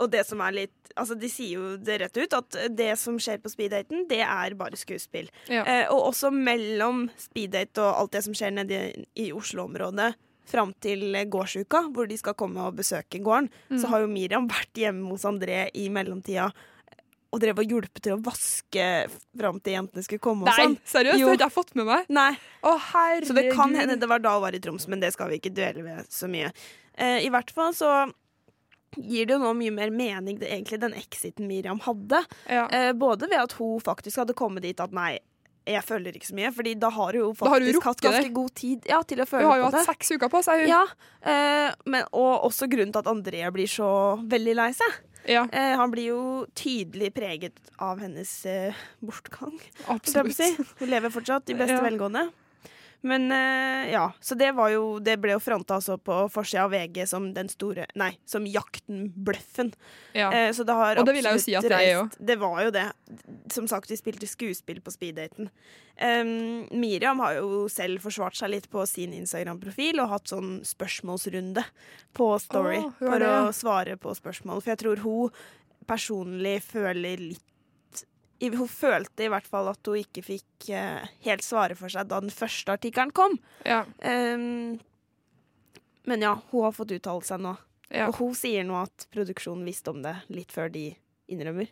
[0.00, 3.14] og det som er litt Altså, De sier jo det rett ut, at det som
[3.22, 5.28] skjer på speeddaten, det er bare skuespill.
[5.46, 5.62] Ja.
[5.62, 10.10] Eh, og også mellom speeddate og alt det som skjer nede i, i Oslo-området,
[10.46, 11.00] fram til
[11.30, 13.78] gårdsuka, hvor de skal komme og besøke gården, Mm.
[13.80, 16.50] så har jo Miriam vært hjemme hos André i mellomtida.
[17.32, 20.42] Og drev og hjulpet til å vaske fram til jentene skulle komme.
[20.42, 20.78] og Nei, sånn.
[20.84, 21.18] seriøst?
[21.20, 21.28] Jo.
[21.36, 22.06] Det har jeg fått med meg.
[22.08, 22.32] Nei,
[22.64, 23.26] Å, herregud.
[23.28, 25.38] Så det kan hende det var da hun var i Troms, men det skal vi
[25.38, 26.50] ikke duelle ved så mye.
[26.98, 28.12] Eh, I hvert fall så
[28.96, 32.24] gir det jo nå mye mer mening, det, egentlig, den exiten Miriam hadde.
[32.48, 32.66] Ja.
[32.66, 35.20] Eh, både ved at hun faktisk hadde kommet dit at nei,
[35.74, 36.50] jeg føler ikke så mye.
[36.56, 38.34] Fordi da har hun jo faktisk faktisk hatt ganske det.
[38.38, 39.44] god tid ja, til å føle på det.
[39.44, 39.84] Hun har jo hatt det.
[39.90, 40.64] seks uker på seg.
[40.70, 40.82] Ja,
[41.22, 43.90] eh, men, og også grunnen til at André blir så
[44.24, 44.98] veldig lei seg.
[45.28, 46.20] Ja, Eh, han blir jo
[46.56, 49.58] tydelig preget av hennes eh, bortgang.
[49.92, 50.34] absolutt.
[50.36, 50.48] si.
[50.80, 52.30] Hun lever fortsatt i beste velgående.
[53.00, 56.74] Men eh, ja, så det var jo Det ble jo fronta altså på forsida av
[56.74, 59.72] VG som den store Nei, som Jakten-bløffen.
[60.12, 60.28] Ja.
[60.32, 62.02] Eh, så det har Og det vil jeg jo si at det er jo.
[62.18, 62.86] Det var jo det.
[63.52, 65.48] Som sagt, de spilte skuespill på speeddaten.
[66.00, 71.64] Um, Miriam har jo selv forsvart seg litt på sin Instagram-profil og hatt sånn spørsmålsrunde
[72.16, 74.62] på Story oh, for å svare på spørsmål.
[74.62, 75.42] For jeg tror hun
[75.90, 77.49] personlig føler litt
[78.40, 82.22] Hun følte i hvert fall at hun ikke fikk uh, helt svare for seg da
[82.24, 83.36] den første artikkelen kom.
[83.68, 83.82] Ja.
[84.00, 84.78] Um,
[86.08, 87.56] men ja, hun har fått uttalt seg nå.
[87.90, 88.06] Ja.
[88.08, 90.92] Og hun sier nå at produksjonen visste om det litt før de
[91.30, 91.68] innrømmer.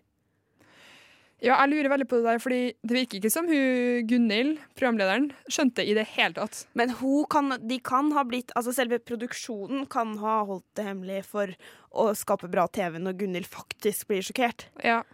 [1.38, 5.28] ja, jeg lurer veldig på det der, fordi det virker ikke som hun Gunhild, programlederen,
[5.46, 6.64] skjønte i det hele tatt.
[6.78, 11.22] Men hun kan, de kan ha blitt Altså selve produksjonen kan ha holdt det hemmelig
[11.30, 11.54] for
[11.94, 14.66] å skape bra TV når Gunhild faktisk blir sjokkert.
[14.82, 15.04] Ja.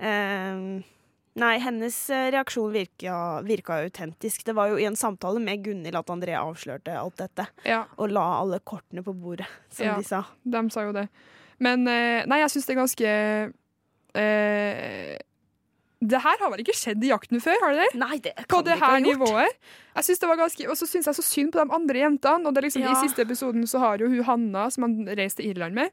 [0.00, 0.82] Ehm,
[1.36, 4.44] nei, hennes eh, reaksjon virka, virka autentisk.
[4.46, 7.46] Det var jo i en samtale med Gunhild at André avslørte alt dette.
[7.66, 9.96] ja, Og la alle kortene på bordet, som Ja.
[9.98, 10.22] de sa.
[10.44, 11.08] de sa jo det.
[11.58, 13.10] Men eh, nei, jeg syns det er ganske
[14.14, 15.16] eh,
[16.04, 17.98] det her har vel ikke skjedd i jakten før, har det det?
[17.98, 19.06] Nei, det På kan det de ikke ha gjort.
[19.08, 19.54] nivået.
[19.96, 22.46] Jeg synes det var ganske, Og så syns jeg så synd på de andre jentene.
[22.46, 22.92] Og det er liksom, Ja.
[22.92, 25.90] I siste episoden så har jo hun Hanna, som han reiste til Irland med,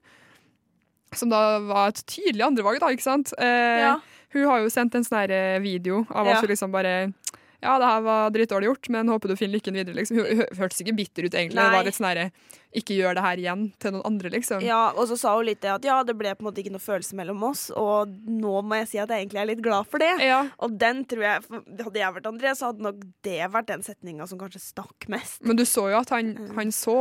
[1.13, 3.31] som da var et tydelig andrevalg, da, ikke sant?
[3.39, 3.99] Eh, Ja.
[4.33, 6.37] Hun har jo sendt en sånn eh, video av Ja.
[6.37, 7.13] at hun liksom bare
[7.61, 9.93] Ja, det her var dritdårlig gjort, men håper du finner lykken videre.
[9.93, 10.17] Liksom.
[10.17, 11.61] Hun, hørtes ikke bitter ut, egentlig.
[11.61, 12.31] Det var litt sånn herre
[12.73, 14.63] Ikke gjør det her igjen til noen andre, liksom.
[14.65, 16.71] Ja, og så sa hun litt det at ja, det ble på en måte ikke
[16.73, 19.85] noe følelse mellom oss, og nå må jeg si at jeg egentlig er litt glad
[19.91, 20.09] for det.
[20.25, 20.39] Ja.
[20.57, 24.25] Og den tror jeg, Hadde jeg vært André, så hadde nok det vært den setninga
[24.25, 25.43] som kanskje stakk mest.
[25.45, 26.97] Men du så jo at han, han så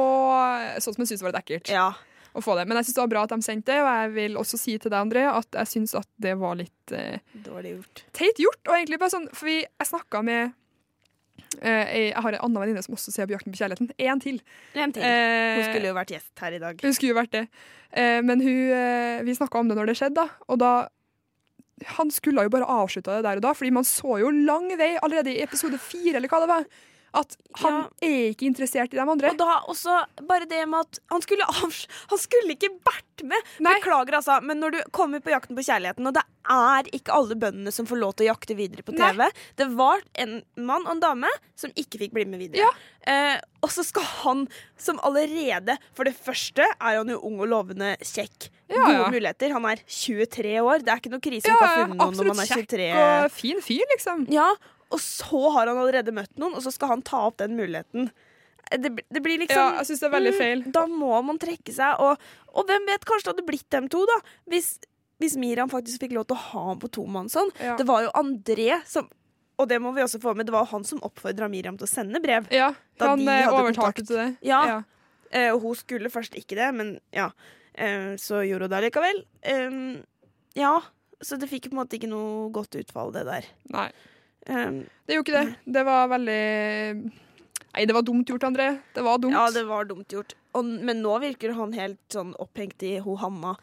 [0.83, 1.71] sånn som han syntes var litt ekkelt.
[1.71, 1.79] Mm.
[1.79, 1.89] Ja.
[2.35, 2.67] Å få det.
[2.69, 4.77] Men jeg syns det var bra at de sendte det, og jeg vil også si
[4.79, 8.05] til deg, André, at jeg syns at det var litt eh, Dårlig gjort.
[8.17, 8.61] teit gjort.
[8.69, 10.53] Og egentlig bare sånn, for vi, jeg snakka med
[11.63, 13.91] eh, Jeg har en annen venninne som også ser på Jakten på kjærligheten.
[13.99, 14.39] Én til.
[14.79, 15.03] En til.
[15.03, 16.81] Eh, Hun skulle jo vært gjest her i dag.
[16.87, 17.45] Hun skulle jo vært det.
[17.93, 20.29] Eh, men hun, eh, vi snakka om det når det skjedde, da.
[20.49, 20.73] Og da
[21.97, 24.99] Han skulle jo bare avslutta det der og da, fordi man så jo lang vei
[25.01, 26.67] allerede i episode fire, eller hva det var,
[27.15, 27.89] at han Ja.
[28.07, 29.31] er ikke interessert i de andre.
[29.33, 29.97] Og da også
[30.29, 33.49] bare det med at han skulle, han skulle ikke vært med!
[33.61, 33.75] Nei.
[33.81, 37.37] Beklager, altså, men når du kommer på Jakten på kjærligheten, og det er ikke alle
[37.37, 39.27] bøndene som får lov til å jakte videre på TV
[39.59, 42.65] Det var en mann og en dame som ikke fikk bli med videre.
[42.65, 42.71] Ja.
[43.13, 44.47] Eh, og så skal han,
[44.81, 48.49] som allerede For det første er han jo ung og lovende kjekk.
[48.71, 49.07] Ja, Gode ja.
[49.13, 49.53] muligheter.
[49.53, 50.85] Han er 23 år.
[50.85, 52.85] Det er ikke noe krise å Ja, ikke ha funnet noen når man absolutt er
[52.87, 54.27] kjekk og fin fyr, liksom.
[54.33, 54.49] Ja,
[54.91, 58.11] og så har han allerede møtt noen, og så skal han ta opp den muligheten.
[58.71, 60.61] Det, det blir liksom Ja, jeg syns det er veldig feil.
[60.67, 62.21] Mm, Da må man trekke seg, og,
[62.55, 64.19] og hvem vet, kanskje det hadde blitt dem to, da.
[64.53, 64.69] Hvis,
[65.23, 67.51] hvis Miriam faktisk fikk lov til å ha ham på tomannshånd.
[67.59, 67.75] Ja.
[67.81, 69.09] Det var jo André som
[69.61, 71.91] Og det må vi også få med, det var han som oppfordra Miriam til å
[71.91, 72.47] sende brev.
[72.55, 72.71] Ja,
[73.03, 74.29] han eh, overtalte til det.
[74.49, 74.83] Ja.
[75.31, 77.27] Eh, og hun skulle først ikke det, men ja.
[77.75, 79.21] Eh, så gjorde hun det likevel.
[79.43, 79.77] Eh,
[80.59, 80.73] ja,
[81.21, 83.51] så det fikk på en måte ikke noe godt utfall, det der.
[83.75, 83.91] Nei,
[84.47, 84.71] Eh,
[85.07, 85.75] det gjorde ikke det.
[85.79, 86.41] Det var veldig
[87.71, 88.71] Nei, det var dumt gjort, André.
[88.95, 89.37] Det var dumt.
[89.37, 90.35] Ja, det var dumt gjort.
[90.59, 93.55] Og, men nå virker han helt sånn opphengt i ho Hanna.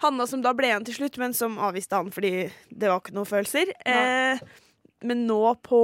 [0.00, 3.12] Hanna som da ble igjen til slutt, men som avviste han fordi det var ikke
[3.18, 3.74] noen følelser.
[3.84, 4.40] Eh,
[5.04, 5.80] men nå på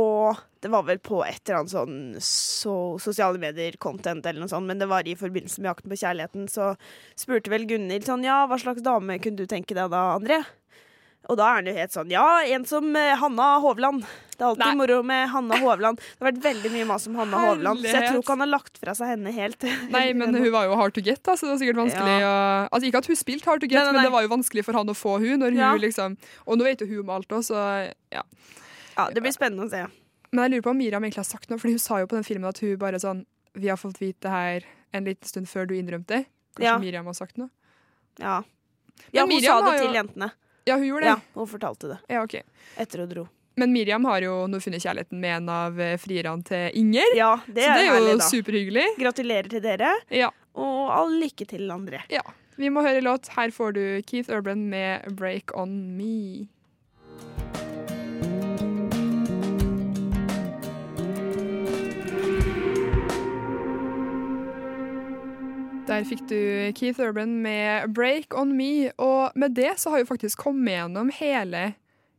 [0.60, 4.80] Det var vel på et eller annet sånn så, sosiale medier-content eller noe sånt, men
[4.80, 6.72] det var i forbindelse med Jakten på kjærligheten, så
[7.14, 10.40] spurte vel Gunhild sånn Ja, hva slags dame kunne du tenke deg da, André?
[11.28, 14.04] Og da er han jo helt sånn Ja, en som eh, Hanna Hovland.
[14.36, 14.74] Det er alltid Nei.
[14.78, 15.98] moro med Hanna Hovland.
[15.98, 18.50] Det har vært veldig mye mas om Hanna Hovland, så jeg tror ikke han har
[18.52, 19.64] lagt fra seg henne helt.
[19.96, 22.34] Nei, men hun var jo hard to get, da, så det var sikkert vanskelig å
[22.70, 24.64] Altså Ikke at hun spilte hard to get, Nei, nei, men det var jo vanskelig
[24.68, 25.72] for han å få hun når hun Ja.
[25.82, 26.14] liksom
[26.46, 27.58] Og nå vet jo hun om alt òg, så
[28.12, 28.22] ja.
[28.96, 29.82] Ja, Det blir spennende å se.
[30.30, 32.16] Men jeg lurer på om Miriam egentlig har sagt noe, for hun sa jo på
[32.18, 33.24] den filmen at hun bare sånn
[33.56, 36.24] Vi har fått vite det her en liten stund før du innrømte det.
[36.54, 36.78] Kanskje Ja.
[36.78, 37.48] Miriam har sagt noe?
[38.20, 38.42] Ja,
[39.12, 40.30] ja hun Miriam sa det jo- til jentene.
[40.66, 41.14] Ja, hun gjorde det.
[41.14, 41.20] Ja.
[41.34, 42.40] Hun fortalte det Ja, ok.
[42.76, 43.26] etter hun dro.
[43.56, 47.14] Men Miriam har jo nå funnet kjærligheten med en av eh, frierne til Inger.
[47.16, 48.26] Ja, det så er, det er jo herlig, da.
[48.28, 48.86] superhyggelig.
[48.98, 50.28] Gratulerer til dere, Ja.
[50.54, 52.02] og all lykke til, André.
[52.12, 52.20] ja.
[52.58, 53.28] Vi må høre låt.
[53.36, 56.48] Her får du Keith Urban med 'Break On Me'.
[65.86, 66.38] Der fikk du
[66.74, 68.90] Keith Urban med 'Break On Me'.
[68.98, 71.74] Og med det så har vi faktisk kommet gjennom hele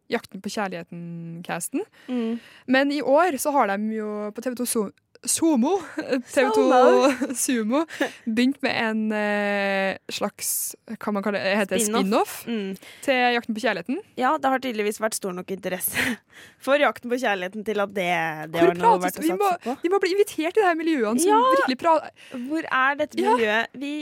[0.10, 1.84] Jakten på kjærligheten-casten.
[2.08, 2.40] Mm.
[2.68, 4.88] Men i år så har de jo på TV2
[5.26, 5.74] So Sumo,
[6.34, 7.84] TV2 Sumo
[8.26, 12.42] begynte med en eh, slags Hva man kaller det, heter Spin-off.
[12.48, 12.76] Mm.
[13.06, 14.00] til Jakten på kjærligheten.
[14.20, 15.98] Ja, det har tydeligvis vært stor nok interesse
[16.66, 18.08] for jakten på kjærligheten til at det,
[18.54, 19.76] det har noe verdt å må, satse på.
[19.84, 21.40] vi må bli invitert til de her miljøene som Ja.
[21.56, 23.34] virkelig prater Hvor er dette Ja.
[23.38, 23.74] miljøet?
[23.82, 23.94] Vi,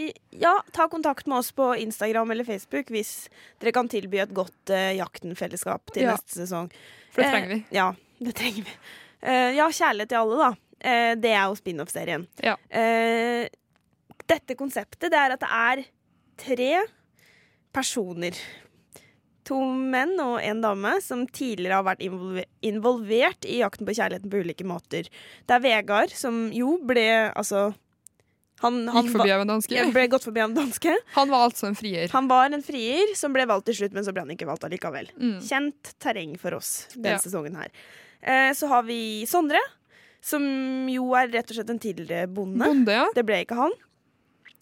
[0.41, 3.29] ja, ta kontakt med oss på Instagram eller Facebook hvis
[3.63, 6.15] dere kan tilby et godt uh, Jakten-fellesskap til Ja.
[6.17, 6.69] neste sesong.
[7.15, 7.59] For det trenger vi.
[7.69, 7.87] Eh, ja,
[8.19, 8.75] det trenger vi.
[9.25, 10.49] Uh, ja, kjærlighet til alle, da.
[10.85, 12.27] Eh, det er jo spin-off-serien.
[12.45, 12.55] Ja.
[12.69, 13.47] Eh,
[14.29, 15.83] dette konseptet, det er at det er
[16.37, 16.69] tre
[17.75, 18.37] personer.
[19.45, 24.31] To menn og en dame som tidligere har vært involve- involvert i jakten på kjærligheten
[24.31, 25.05] på ulike måter.
[25.45, 27.03] Det er Vegard, som jo ble
[27.35, 27.67] altså
[28.63, 29.81] han, han Gikk forbi av en danske.
[29.93, 30.93] ble gått forbi av en danske.
[31.17, 32.09] Han var altså en frier.
[32.15, 34.63] Han var en frier som ble valgt til slutt, men så ble han ikke valgt
[34.65, 35.11] allikevel.
[35.19, 35.37] Mm.
[35.45, 37.21] Kjent terreng for oss denne Ja.
[37.21, 37.69] sesongen her.
[38.23, 39.59] Eh, så har vi Sondre,
[40.25, 40.45] som
[40.89, 42.65] jo er rett og slett en tidligere bonde.
[42.65, 43.05] Bonde, ja.
[43.13, 43.75] Det ble ikke han.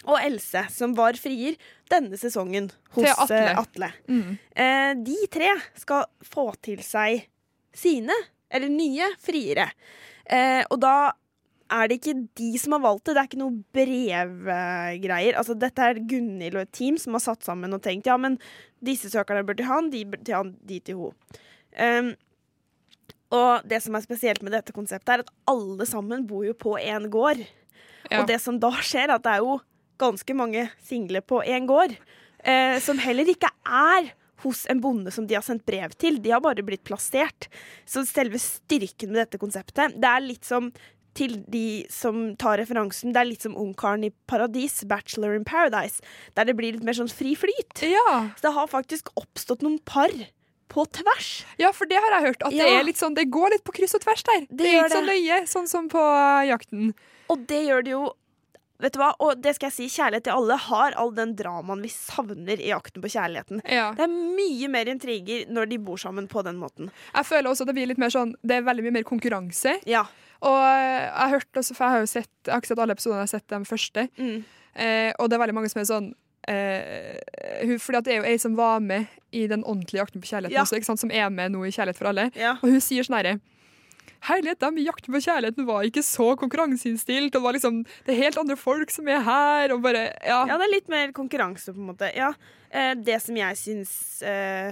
[0.04, 1.56] Og Else, som var frier
[1.92, 3.40] denne sesongen hos Til Atle.
[3.40, 3.90] eh, Atle.
[4.12, 4.32] Mm.
[4.52, 7.30] Eh, de tre skal få til seg
[7.74, 8.16] sine,
[8.52, 9.70] eller nye, friere.
[10.28, 11.14] Eh, og da
[11.74, 13.16] er det ikke de som har valgt det.
[13.16, 15.40] Det er ikke noe brevgreier.
[15.40, 18.38] Altså, dette er Gunhild og et team som har satt sammen og tenkt ja, men
[18.84, 21.40] disse søkerne bør til han, de bør til han, de til hun.
[21.80, 22.12] Um,
[23.34, 26.78] og det som er spesielt med dette konseptet, er at alle sammen bor jo på
[26.78, 27.42] én gård.
[28.10, 28.22] Ja.
[28.22, 29.58] Og det som da skjer, er at det er jo
[30.02, 31.96] ganske mange single på én gård,
[32.44, 34.12] eh, som heller ikke er
[34.44, 36.20] hos en bonde som de har sendt brev til.
[36.22, 37.48] De har bare blitt plassert.
[37.88, 40.74] Så selve styrken med dette konseptet, det er litt som
[41.14, 46.02] til de som tar referansen, det er litt som Ungkaren i Paradis, Bachelor in Paradise,
[46.34, 47.84] der det blir litt mer sånn fri flyt.
[47.86, 48.34] Ja.
[48.34, 50.10] Så det har faktisk oppstått noen par
[50.70, 51.46] på tvers.
[51.60, 52.42] ja, for det har jeg hørt.
[52.44, 52.80] At det, Ja.
[52.80, 54.48] er litt sånn, det går litt på kryss og tvers der.
[54.50, 56.94] Det, er gjør ikke så nøye, sånn som på eh, jakten.
[57.30, 58.04] Og det gjør det jo
[58.84, 61.80] Vet du hva, og det skal jeg si, kjærlighet til alle har all den dramaen
[61.86, 63.62] vi savner i Jakten på kjærligheten.
[63.70, 63.94] Ja.
[63.96, 66.90] Det er mye mer intriger når de bor sammen på den måten.
[67.14, 69.78] Jeg føler også at det blir litt mer sånn Det er veldig mye mer konkurranse.
[69.88, 70.02] Ja.
[70.42, 72.80] Og eh, jeg har hørt også, for jeg har jo sett Jeg har ikke sett
[72.84, 74.06] alle episodene, jeg har sett de første.
[74.18, 74.44] Mm.
[74.76, 76.12] Eh, og det er veldig mange som er sånn
[76.52, 77.18] eh,
[77.64, 80.58] hun, fordi det er jo ei som var med i den ordentlige Jakten på kjærligheten
[80.58, 80.66] Ja.
[80.66, 81.02] også, sant?
[81.02, 82.30] som er med nå i Kjærlighet for alle.
[82.36, 82.58] Ja.
[82.62, 83.40] Og hun sier sånn herre
[84.24, 87.34] Herlighet, de i Jakten på kjærligheten var ikke så konkurranseinnstilt.
[87.34, 89.74] Det var liksom, det er helt andre folk som er her.
[89.76, 90.38] Og bare, ja.
[90.48, 92.08] ja, det er litt mer konkurranse, på en måte.
[92.16, 92.30] Ja.
[92.72, 93.92] Uh, det som jeg syns
[94.24, 94.72] uh,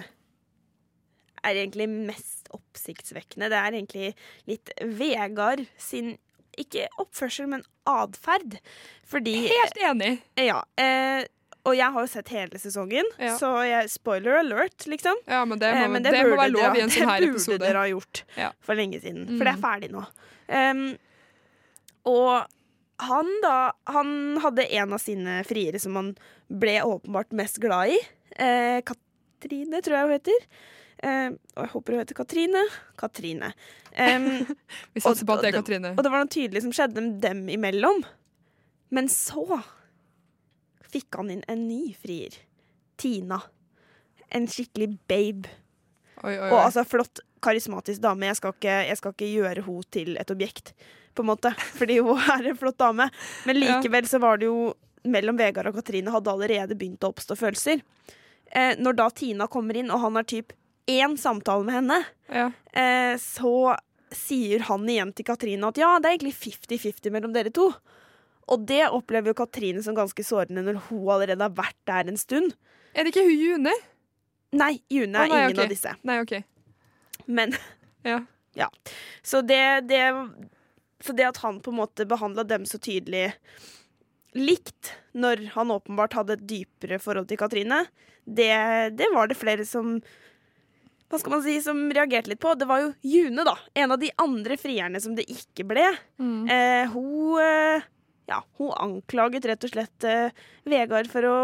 [1.44, 4.14] er egentlig mest oppsiktsvekkende, det er egentlig
[4.48, 6.16] litt Vegard sin
[6.60, 8.58] ikke oppførsel, men atferd.
[9.08, 10.16] Fordi Helt enig.
[10.40, 10.62] Ja.
[10.80, 11.24] Eh,
[11.66, 13.36] og jeg har jo sett hele sesongen, Ja.
[13.38, 15.16] så jeg, spoiler alert, liksom.
[15.28, 17.10] Ja, men det må, Eh, men det må burde være lov dere- i en sånn
[17.10, 18.52] her Det burde dere ha gjort Ja.
[18.62, 19.28] for lenge siden.
[19.28, 19.38] Mm.
[19.38, 20.06] For det er ferdig nå.
[20.50, 20.98] Um,
[22.06, 22.48] og
[23.00, 26.12] han da Han hadde en av sine friere som han
[26.50, 28.00] ble åpenbart mest glad i.
[28.38, 30.46] Eh, Katrine, tror jeg hun heter.
[31.04, 32.64] Eh, og jeg håper hun heter Katrine.
[32.98, 33.54] Katrine.
[33.98, 34.46] Um,
[34.94, 35.94] Vi satser på at det er og Katrine.
[35.98, 38.04] og det var noe tydelig som skjedde dem imellom.
[38.92, 39.64] Men så
[40.92, 42.36] fikk han inn en ny frier.
[43.02, 43.42] Tina.
[44.32, 45.52] En skikkelig babe.
[46.22, 48.30] Oi, oi, Og altså flott, karismatisk dame.
[48.30, 50.74] Jeg skal ikke, jeg skal ikke gjøre henne til et objekt,
[51.18, 51.54] på en måte.
[51.80, 53.10] Fordi hun er en flott dame.
[53.50, 54.72] Men likevel så var det jo
[55.08, 57.82] mellom Vegard og Katrine hadde allerede begynt å oppstå følelser.
[58.52, 60.54] Eh, når da Tina kommer inn, og han har typ
[60.92, 61.98] én samtale med henne,
[62.30, 62.50] ja.
[62.74, 63.74] eh, så
[64.12, 67.70] sier han igjen til Katrine at ja, det er egentlig 50-50 mellom dere to.
[68.52, 72.20] Og det opplever jo Katrine som ganske sårende når hun allerede har vært der en
[72.20, 72.56] stund.
[72.92, 73.76] Er det ikke hun June?
[74.52, 75.64] Nei, June er er nei, ingen okay.
[75.64, 75.96] av disse.
[76.08, 76.36] Nei, OK.
[77.32, 77.56] Men
[78.54, 78.68] Ja.
[79.24, 80.04] Så det, det
[81.00, 83.32] Så det at han på en måte behandla dem så tydelig
[84.36, 87.86] likt, når han åpenbart hadde et dypere forhold til Katrine,
[88.24, 88.52] det,
[88.96, 89.98] det var det flere som
[91.12, 92.54] hva skal man si, som reagerte litt på.
[92.56, 93.58] Det var jo June, da.
[93.76, 95.84] En av de andre frierne som det ikke ble.
[96.22, 96.46] Mm.
[96.48, 97.90] Eh, hun eh,
[98.30, 100.36] Ja, hun anklaget rett og slett eh,
[100.70, 101.40] Vegard for å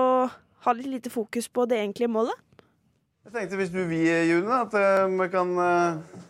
[0.66, 2.36] ha litt lite fokus på det egentlige målet.
[3.28, 6.24] Jeg tenkte hvis du vil, June, at eh, vi kan eh,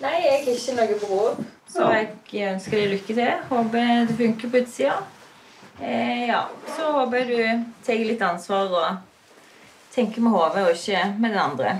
[0.00, 3.30] Nei, jeg er ikke noe behov, så jeg ønsker deg lykke til.
[3.50, 4.96] Håper det funker på utsida.
[5.80, 6.42] Eh, ja,
[6.76, 8.98] så håper jeg du tar litt ansvar og
[9.94, 11.74] tenker med hodet og ikke med den andre.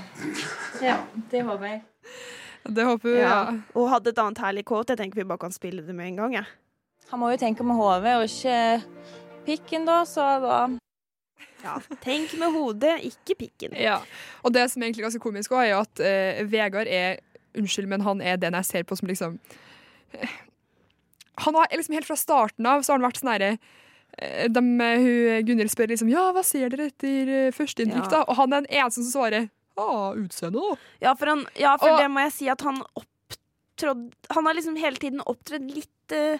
[0.84, 0.96] Ja,
[1.32, 1.82] det håper jeg.
[2.70, 3.18] Det håper vi.
[3.20, 3.40] Ja.
[3.74, 4.92] Og hadde et annet herlig kåt.
[4.92, 6.36] Jeg tenker vi bare kan spille det med en gang.
[6.40, 6.44] Ja.
[7.10, 8.82] Han må jo tenke med hodet og ikke
[9.46, 10.58] pikken, da, så da
[11.64, 13.74] Ja, tenk med hodet, ikke pikken.
[13.76, 13.98] Ja.
[14.44, 17.18] Og det som er egentlig ganske komisk også, er jo at eh, Vegard er
[17.58, 19.34] Unnskyld, men han er den jeg ser på som liksom
[20.14, 20.28] eh,
[21.44, 23.50] Han har liksom Helt fra starten av så har han vært sånn herre
[24.16, 28.14] eh, de, eh, hun- Gunhild spør liksom Ja, hva ser dere etter eh, førsteinntrykk, Ja.
[28.20, 28.22] da?
[28.28, 30.78] Og han er den eneste som svarer ah, utseende, da.
[31.02, 34.54] Ja, for, han, ja, for Og- det må jeg si at han opptrådde Han har
[34.54, 36.38] liksom hele tiden opptredd litt eh,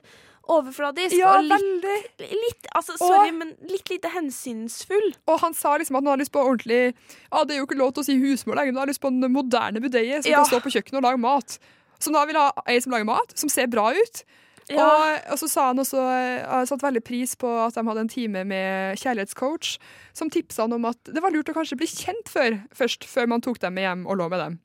[0.56, 1.14] overfladisk.
[1.18, 5.10] Ja, og litt, litt Altså, sorry, men litt lite hensynsfull.
[5.30, 6.80] Og han sa liksom at han har lyst på ordentlig
[7.30, 9.02] Ja, det er jo ikke lov til å si husmor lenger, men han har lyst
[9.02, 10.42] på en moderne budeie som Ja.
[10.42, 11.58] kan stå på kjøkkenet og lage mat.
[12.00, 14.22] Som da vil ha ei som lager mat, som ser bra ut.
[14.70, 14.86] Ja.
[14.86, 18.04] Og, og så sa han også eh, Han satte veldig pris på at de hadde
[18.04, 19.78] en time med kjærlighetscoach,
[20.14, 23.26] som tipsa han om at det var lurt å kanskje bli kjent før, først, før
[23.32, 24.58] man tok dem med hjem og lå med dem.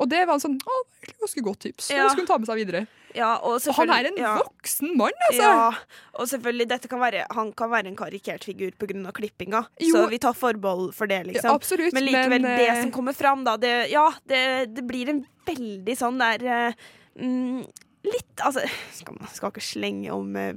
[0.00, 0.78] Og det var en sånn å,
[1.20, 1.90] ganske godt tips.
[1.92, 2.06] Ja.
[2.06, 2.86] Det skulle hun ta med seg videre.
[3.16, 4.36] Ja, og, Og han er en ja.
[4.38, 5.42] voksen mann, altså!
[5.42, 9.12] Ja, og selvfølgelig, dette kan være, han kan være en karikert figur pga.
[9.16, 9.96] klippinga, Jo.
[9.96, 11.50] så vi tar forbehold for det, liksom.
[11.54, 14.42] Absolutt, Men likevel, men, det eh, som kommer fram, da, det, ja, det,
[14.76, 17.62] det blir en veldig sånn der eh, mm,
[18.00, 18.62] Litt Altså,
[18.96, 20.54] skal, man skal ikke slenge om uh,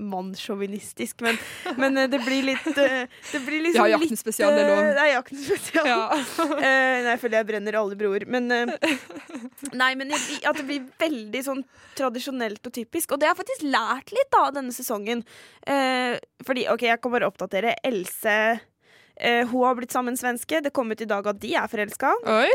[0.00, 1.38] mannssjåvinistisk, men,
[1.80, 4.80] men eh, det blir litt eh, Det blir liksom Ja, jakten spesial, det er lov.
[4.84, 5.90] eh, Det er jakten spesial.
[5.90, 6.00] Ja.
[6.60, 8.24] Eh, nei, jeg føler jeg brenner alle broer.
[8.30, 8.72] Men eh,
[9.76, 11.62] Nei, men at det blir veldig sånn
[11.98, 13.12] tradisjonelt og typisk.
[13.14, 15.22] Og det har jeg faktisk lært litt av denne sesongen.
[15.66, 17.76] Eh, fordi, OK, jeg kan bare oppdatere.
[17.86, 18.34] Else
[19.20, 20.62] Eh, hun har blitt sammen svenske.
[20.64, 22.12] Det kom ut i dag at de er forelska.
[22.24, 22.46] Uh,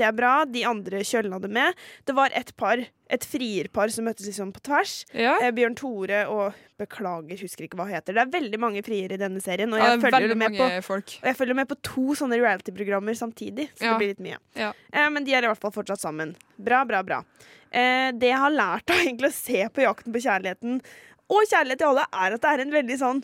[0.00, 0.38] det er bra.
[0.48, 1.76] De andre kjølna det med.
[2.08, 2.80] Det var et par,
[3.12, 5.02] et frierpar som møttes liksom på tvers.
[5.12, 5.36] Ja.
[5.42, 8.16] Uh, Bjørn Tore og Beklager, husker ikke hva hun heter.
[8.16, 9.72] Det er veldig mange friere i denne serien.
[9.74, 13.68] Og jeg, er følger med på, og jeg følger med på to sånne reality-programmer samtidig,
[13.74, 13.92] så Ja.
[13.92, 14.40] det blir litt mye.
[14.56, 14.72] Ja.
[14.92, 16.36] Eh, men de er i hvert fall fortsatt sammen.
[16.56, 17.22] Bra, bra, bra.
[17.68, 20.80] Eh, det jeg har lært av egentlig å se på Jakten på kjærligheten
[21.28, 23.18] og Kjærlighet til alle, er at det er en veldig sånn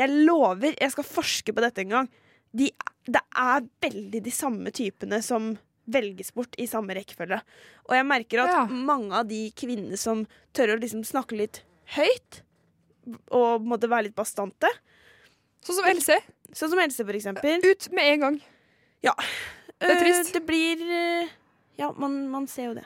[0.00, 2.10] Jeg lover, jeg skal forske på dette en gang.
[2.56, 2.70] De,
[3.06, 5.52] det er veldig de samme typene som
[5.90, 7.40] velges bort i samme rekkefølge.
[7.88, 8.64] Og jeg merker at Ja.
[8.70, 10.24] mange av de kvinnene som
[10.56, 11.62] tør å liksom snakke litt
[11.96, 12.42] høyt,
[13.34, 14.68] og måtte være litt bastante
[15.64, 16.16] Sånn som Else.
[16.56, 17.60] Sånn som Else, for eksempel.
[17.64, 18.36] Ut med en gang.
[19.04, 19.12] Ja.
[19.80, 20.30] Det er trist.
[20.30, 21.28] Eh, Det blir eh,
[21.78, 22.84] Ja, man, man ser jo det.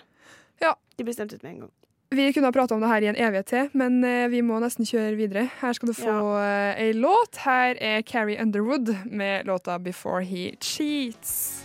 [0.62, 0.75] Ja.
[0.97, 1.73] De blir stemt ut med en gang.
[2.15, 4.61] Vi kunne ha prata om det her i en evighet til, men eh, vi må
[4.62, 5.49] nesten kjøre videre.
[5.61, 6.71] Her skal du få ja.
[6.79, 7.43] ei låt.
[7.43, 11.64] Her er Carrie Underwood med låta 'Before He Cheats'.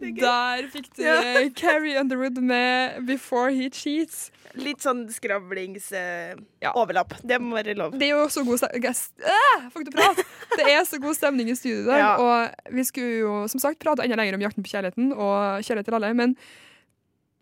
[0.00, 1.20] Der fikk du Ja.
[1.22, 4.30] eh, Carrie Underwood med 'Before He Cheats'.
[4.54, 7.92] Litt sånn skravlingsoverlapp det må være lov.
[7.98, 10.24] Det er jo så god stemning prate.
[10.56, 11.98] Det er så god stemning i studio der.
[11.98, 12.16] Ja.
[12.16, 15.84] Og vi skulle jo som sagt prate enda lenger om Jakten på kjærligheten og Kjærlighet
[15.84, 16.36] til alle, men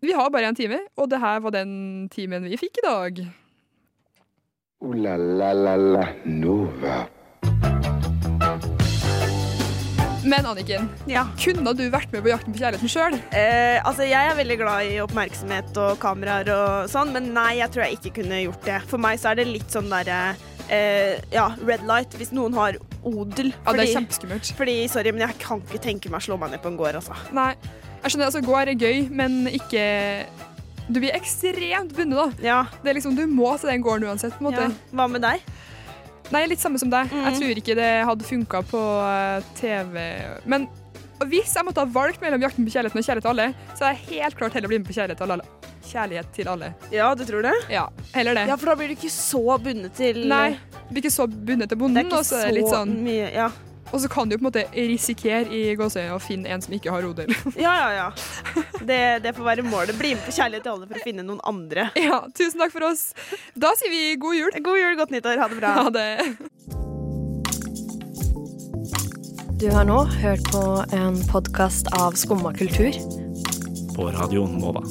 [0.01, 3.27] vi har bare én time, og det her var den timen vi fikk i dag.
[4.81, 7.07] Uh, la la la la Nova.
[10.27, 10.89] Men Anniken,
[11.39, 13.15] kunne du vært med på Jakten på kjærligheten sjøl?
[13.31, 17.71] Eh, altså, jeg er veldig glad i oppmerksomhet og kameraer og sånn, men nei, jeg
[17.71, 18.81] tror jeg ikke kunne gjort det.
[18.91, 20.19] For meg så er det litt sånn derre
[20.67, 23.53] eh, Ja, red light hvis noen har odel.
[23.63, 24.51] Ja, det er kjempeskummelt.
[24.57, 26.99] Fordi, sorry, men jeg kan ikke tenke meg å slå meg ned på en gård,
[26.99, 27.15] altså.
[27.35, 27.53] Nei.
[28.03, 29.85] Jeg skjønner, altså Gård er gøy, men ikke
[30.87, 32.59] Du blir ekstremt bundet, da.
[32.83, 34.35] Det er liksom, Du må til den gården uansett.
[34.37, 34.67] på en måte.
[34.67, 34.91] Ja.
[34.95, 35.47] Hva med deg?
[36.33, 37.11] Nei, litt samme som deg.
[37.13, 39.95] Jeg tror ikke det hadde funka på eh, TV.
[40.49, 40.67] Men
[41.25, 43.47] hvis jeg måtte ha valgt mellom Jakten på kjærligheten og Kjærlighet til alle,
[43.77, 45.47] så er jeg helt klart heller blitt med på Kjærlighet til alle.
[45.87, 46.67] Kjærlighet til alle.
[46.91, 47.53] Ja, du tror det?
[47.71, 48.43] Ja, heller det.
[48.51, 51.71] Ja, for da blir du ikke så bundet til Nei, du blir ikke så bundet
[51.71, 52.11] til Det er bonden.
[52.11, 53.47] ikke så er det litt sånn mye Ja,
[53.91, 56.91] Og så kan du på en måte risikere i gåseøyne å finne en som ikke
[56.91, 57.31] har odel.
[57.55, 57.91] ja, ja.
[57.95, 58.63] ja.
[58.81, 59.95] Det, det får være målet.
[59.99, 61.89] Bli med på Kjærlighet til alle for å finne noen andre.
[62.07, 63.09] Ja, tusen takk for oss.
[63.59, 64.51] Da sier vi god jul.
[64.63, 65.41] God jul, godt nyttår.
[65.41, 65.73] Ha det bra.
[65.87, 66.11] Ha det.
[69.57, 70.63] Du har nå hørt på
[70.93, 72.93] en podkast av Skumma kultur.
[73.97, 74.85] På Radio Nova.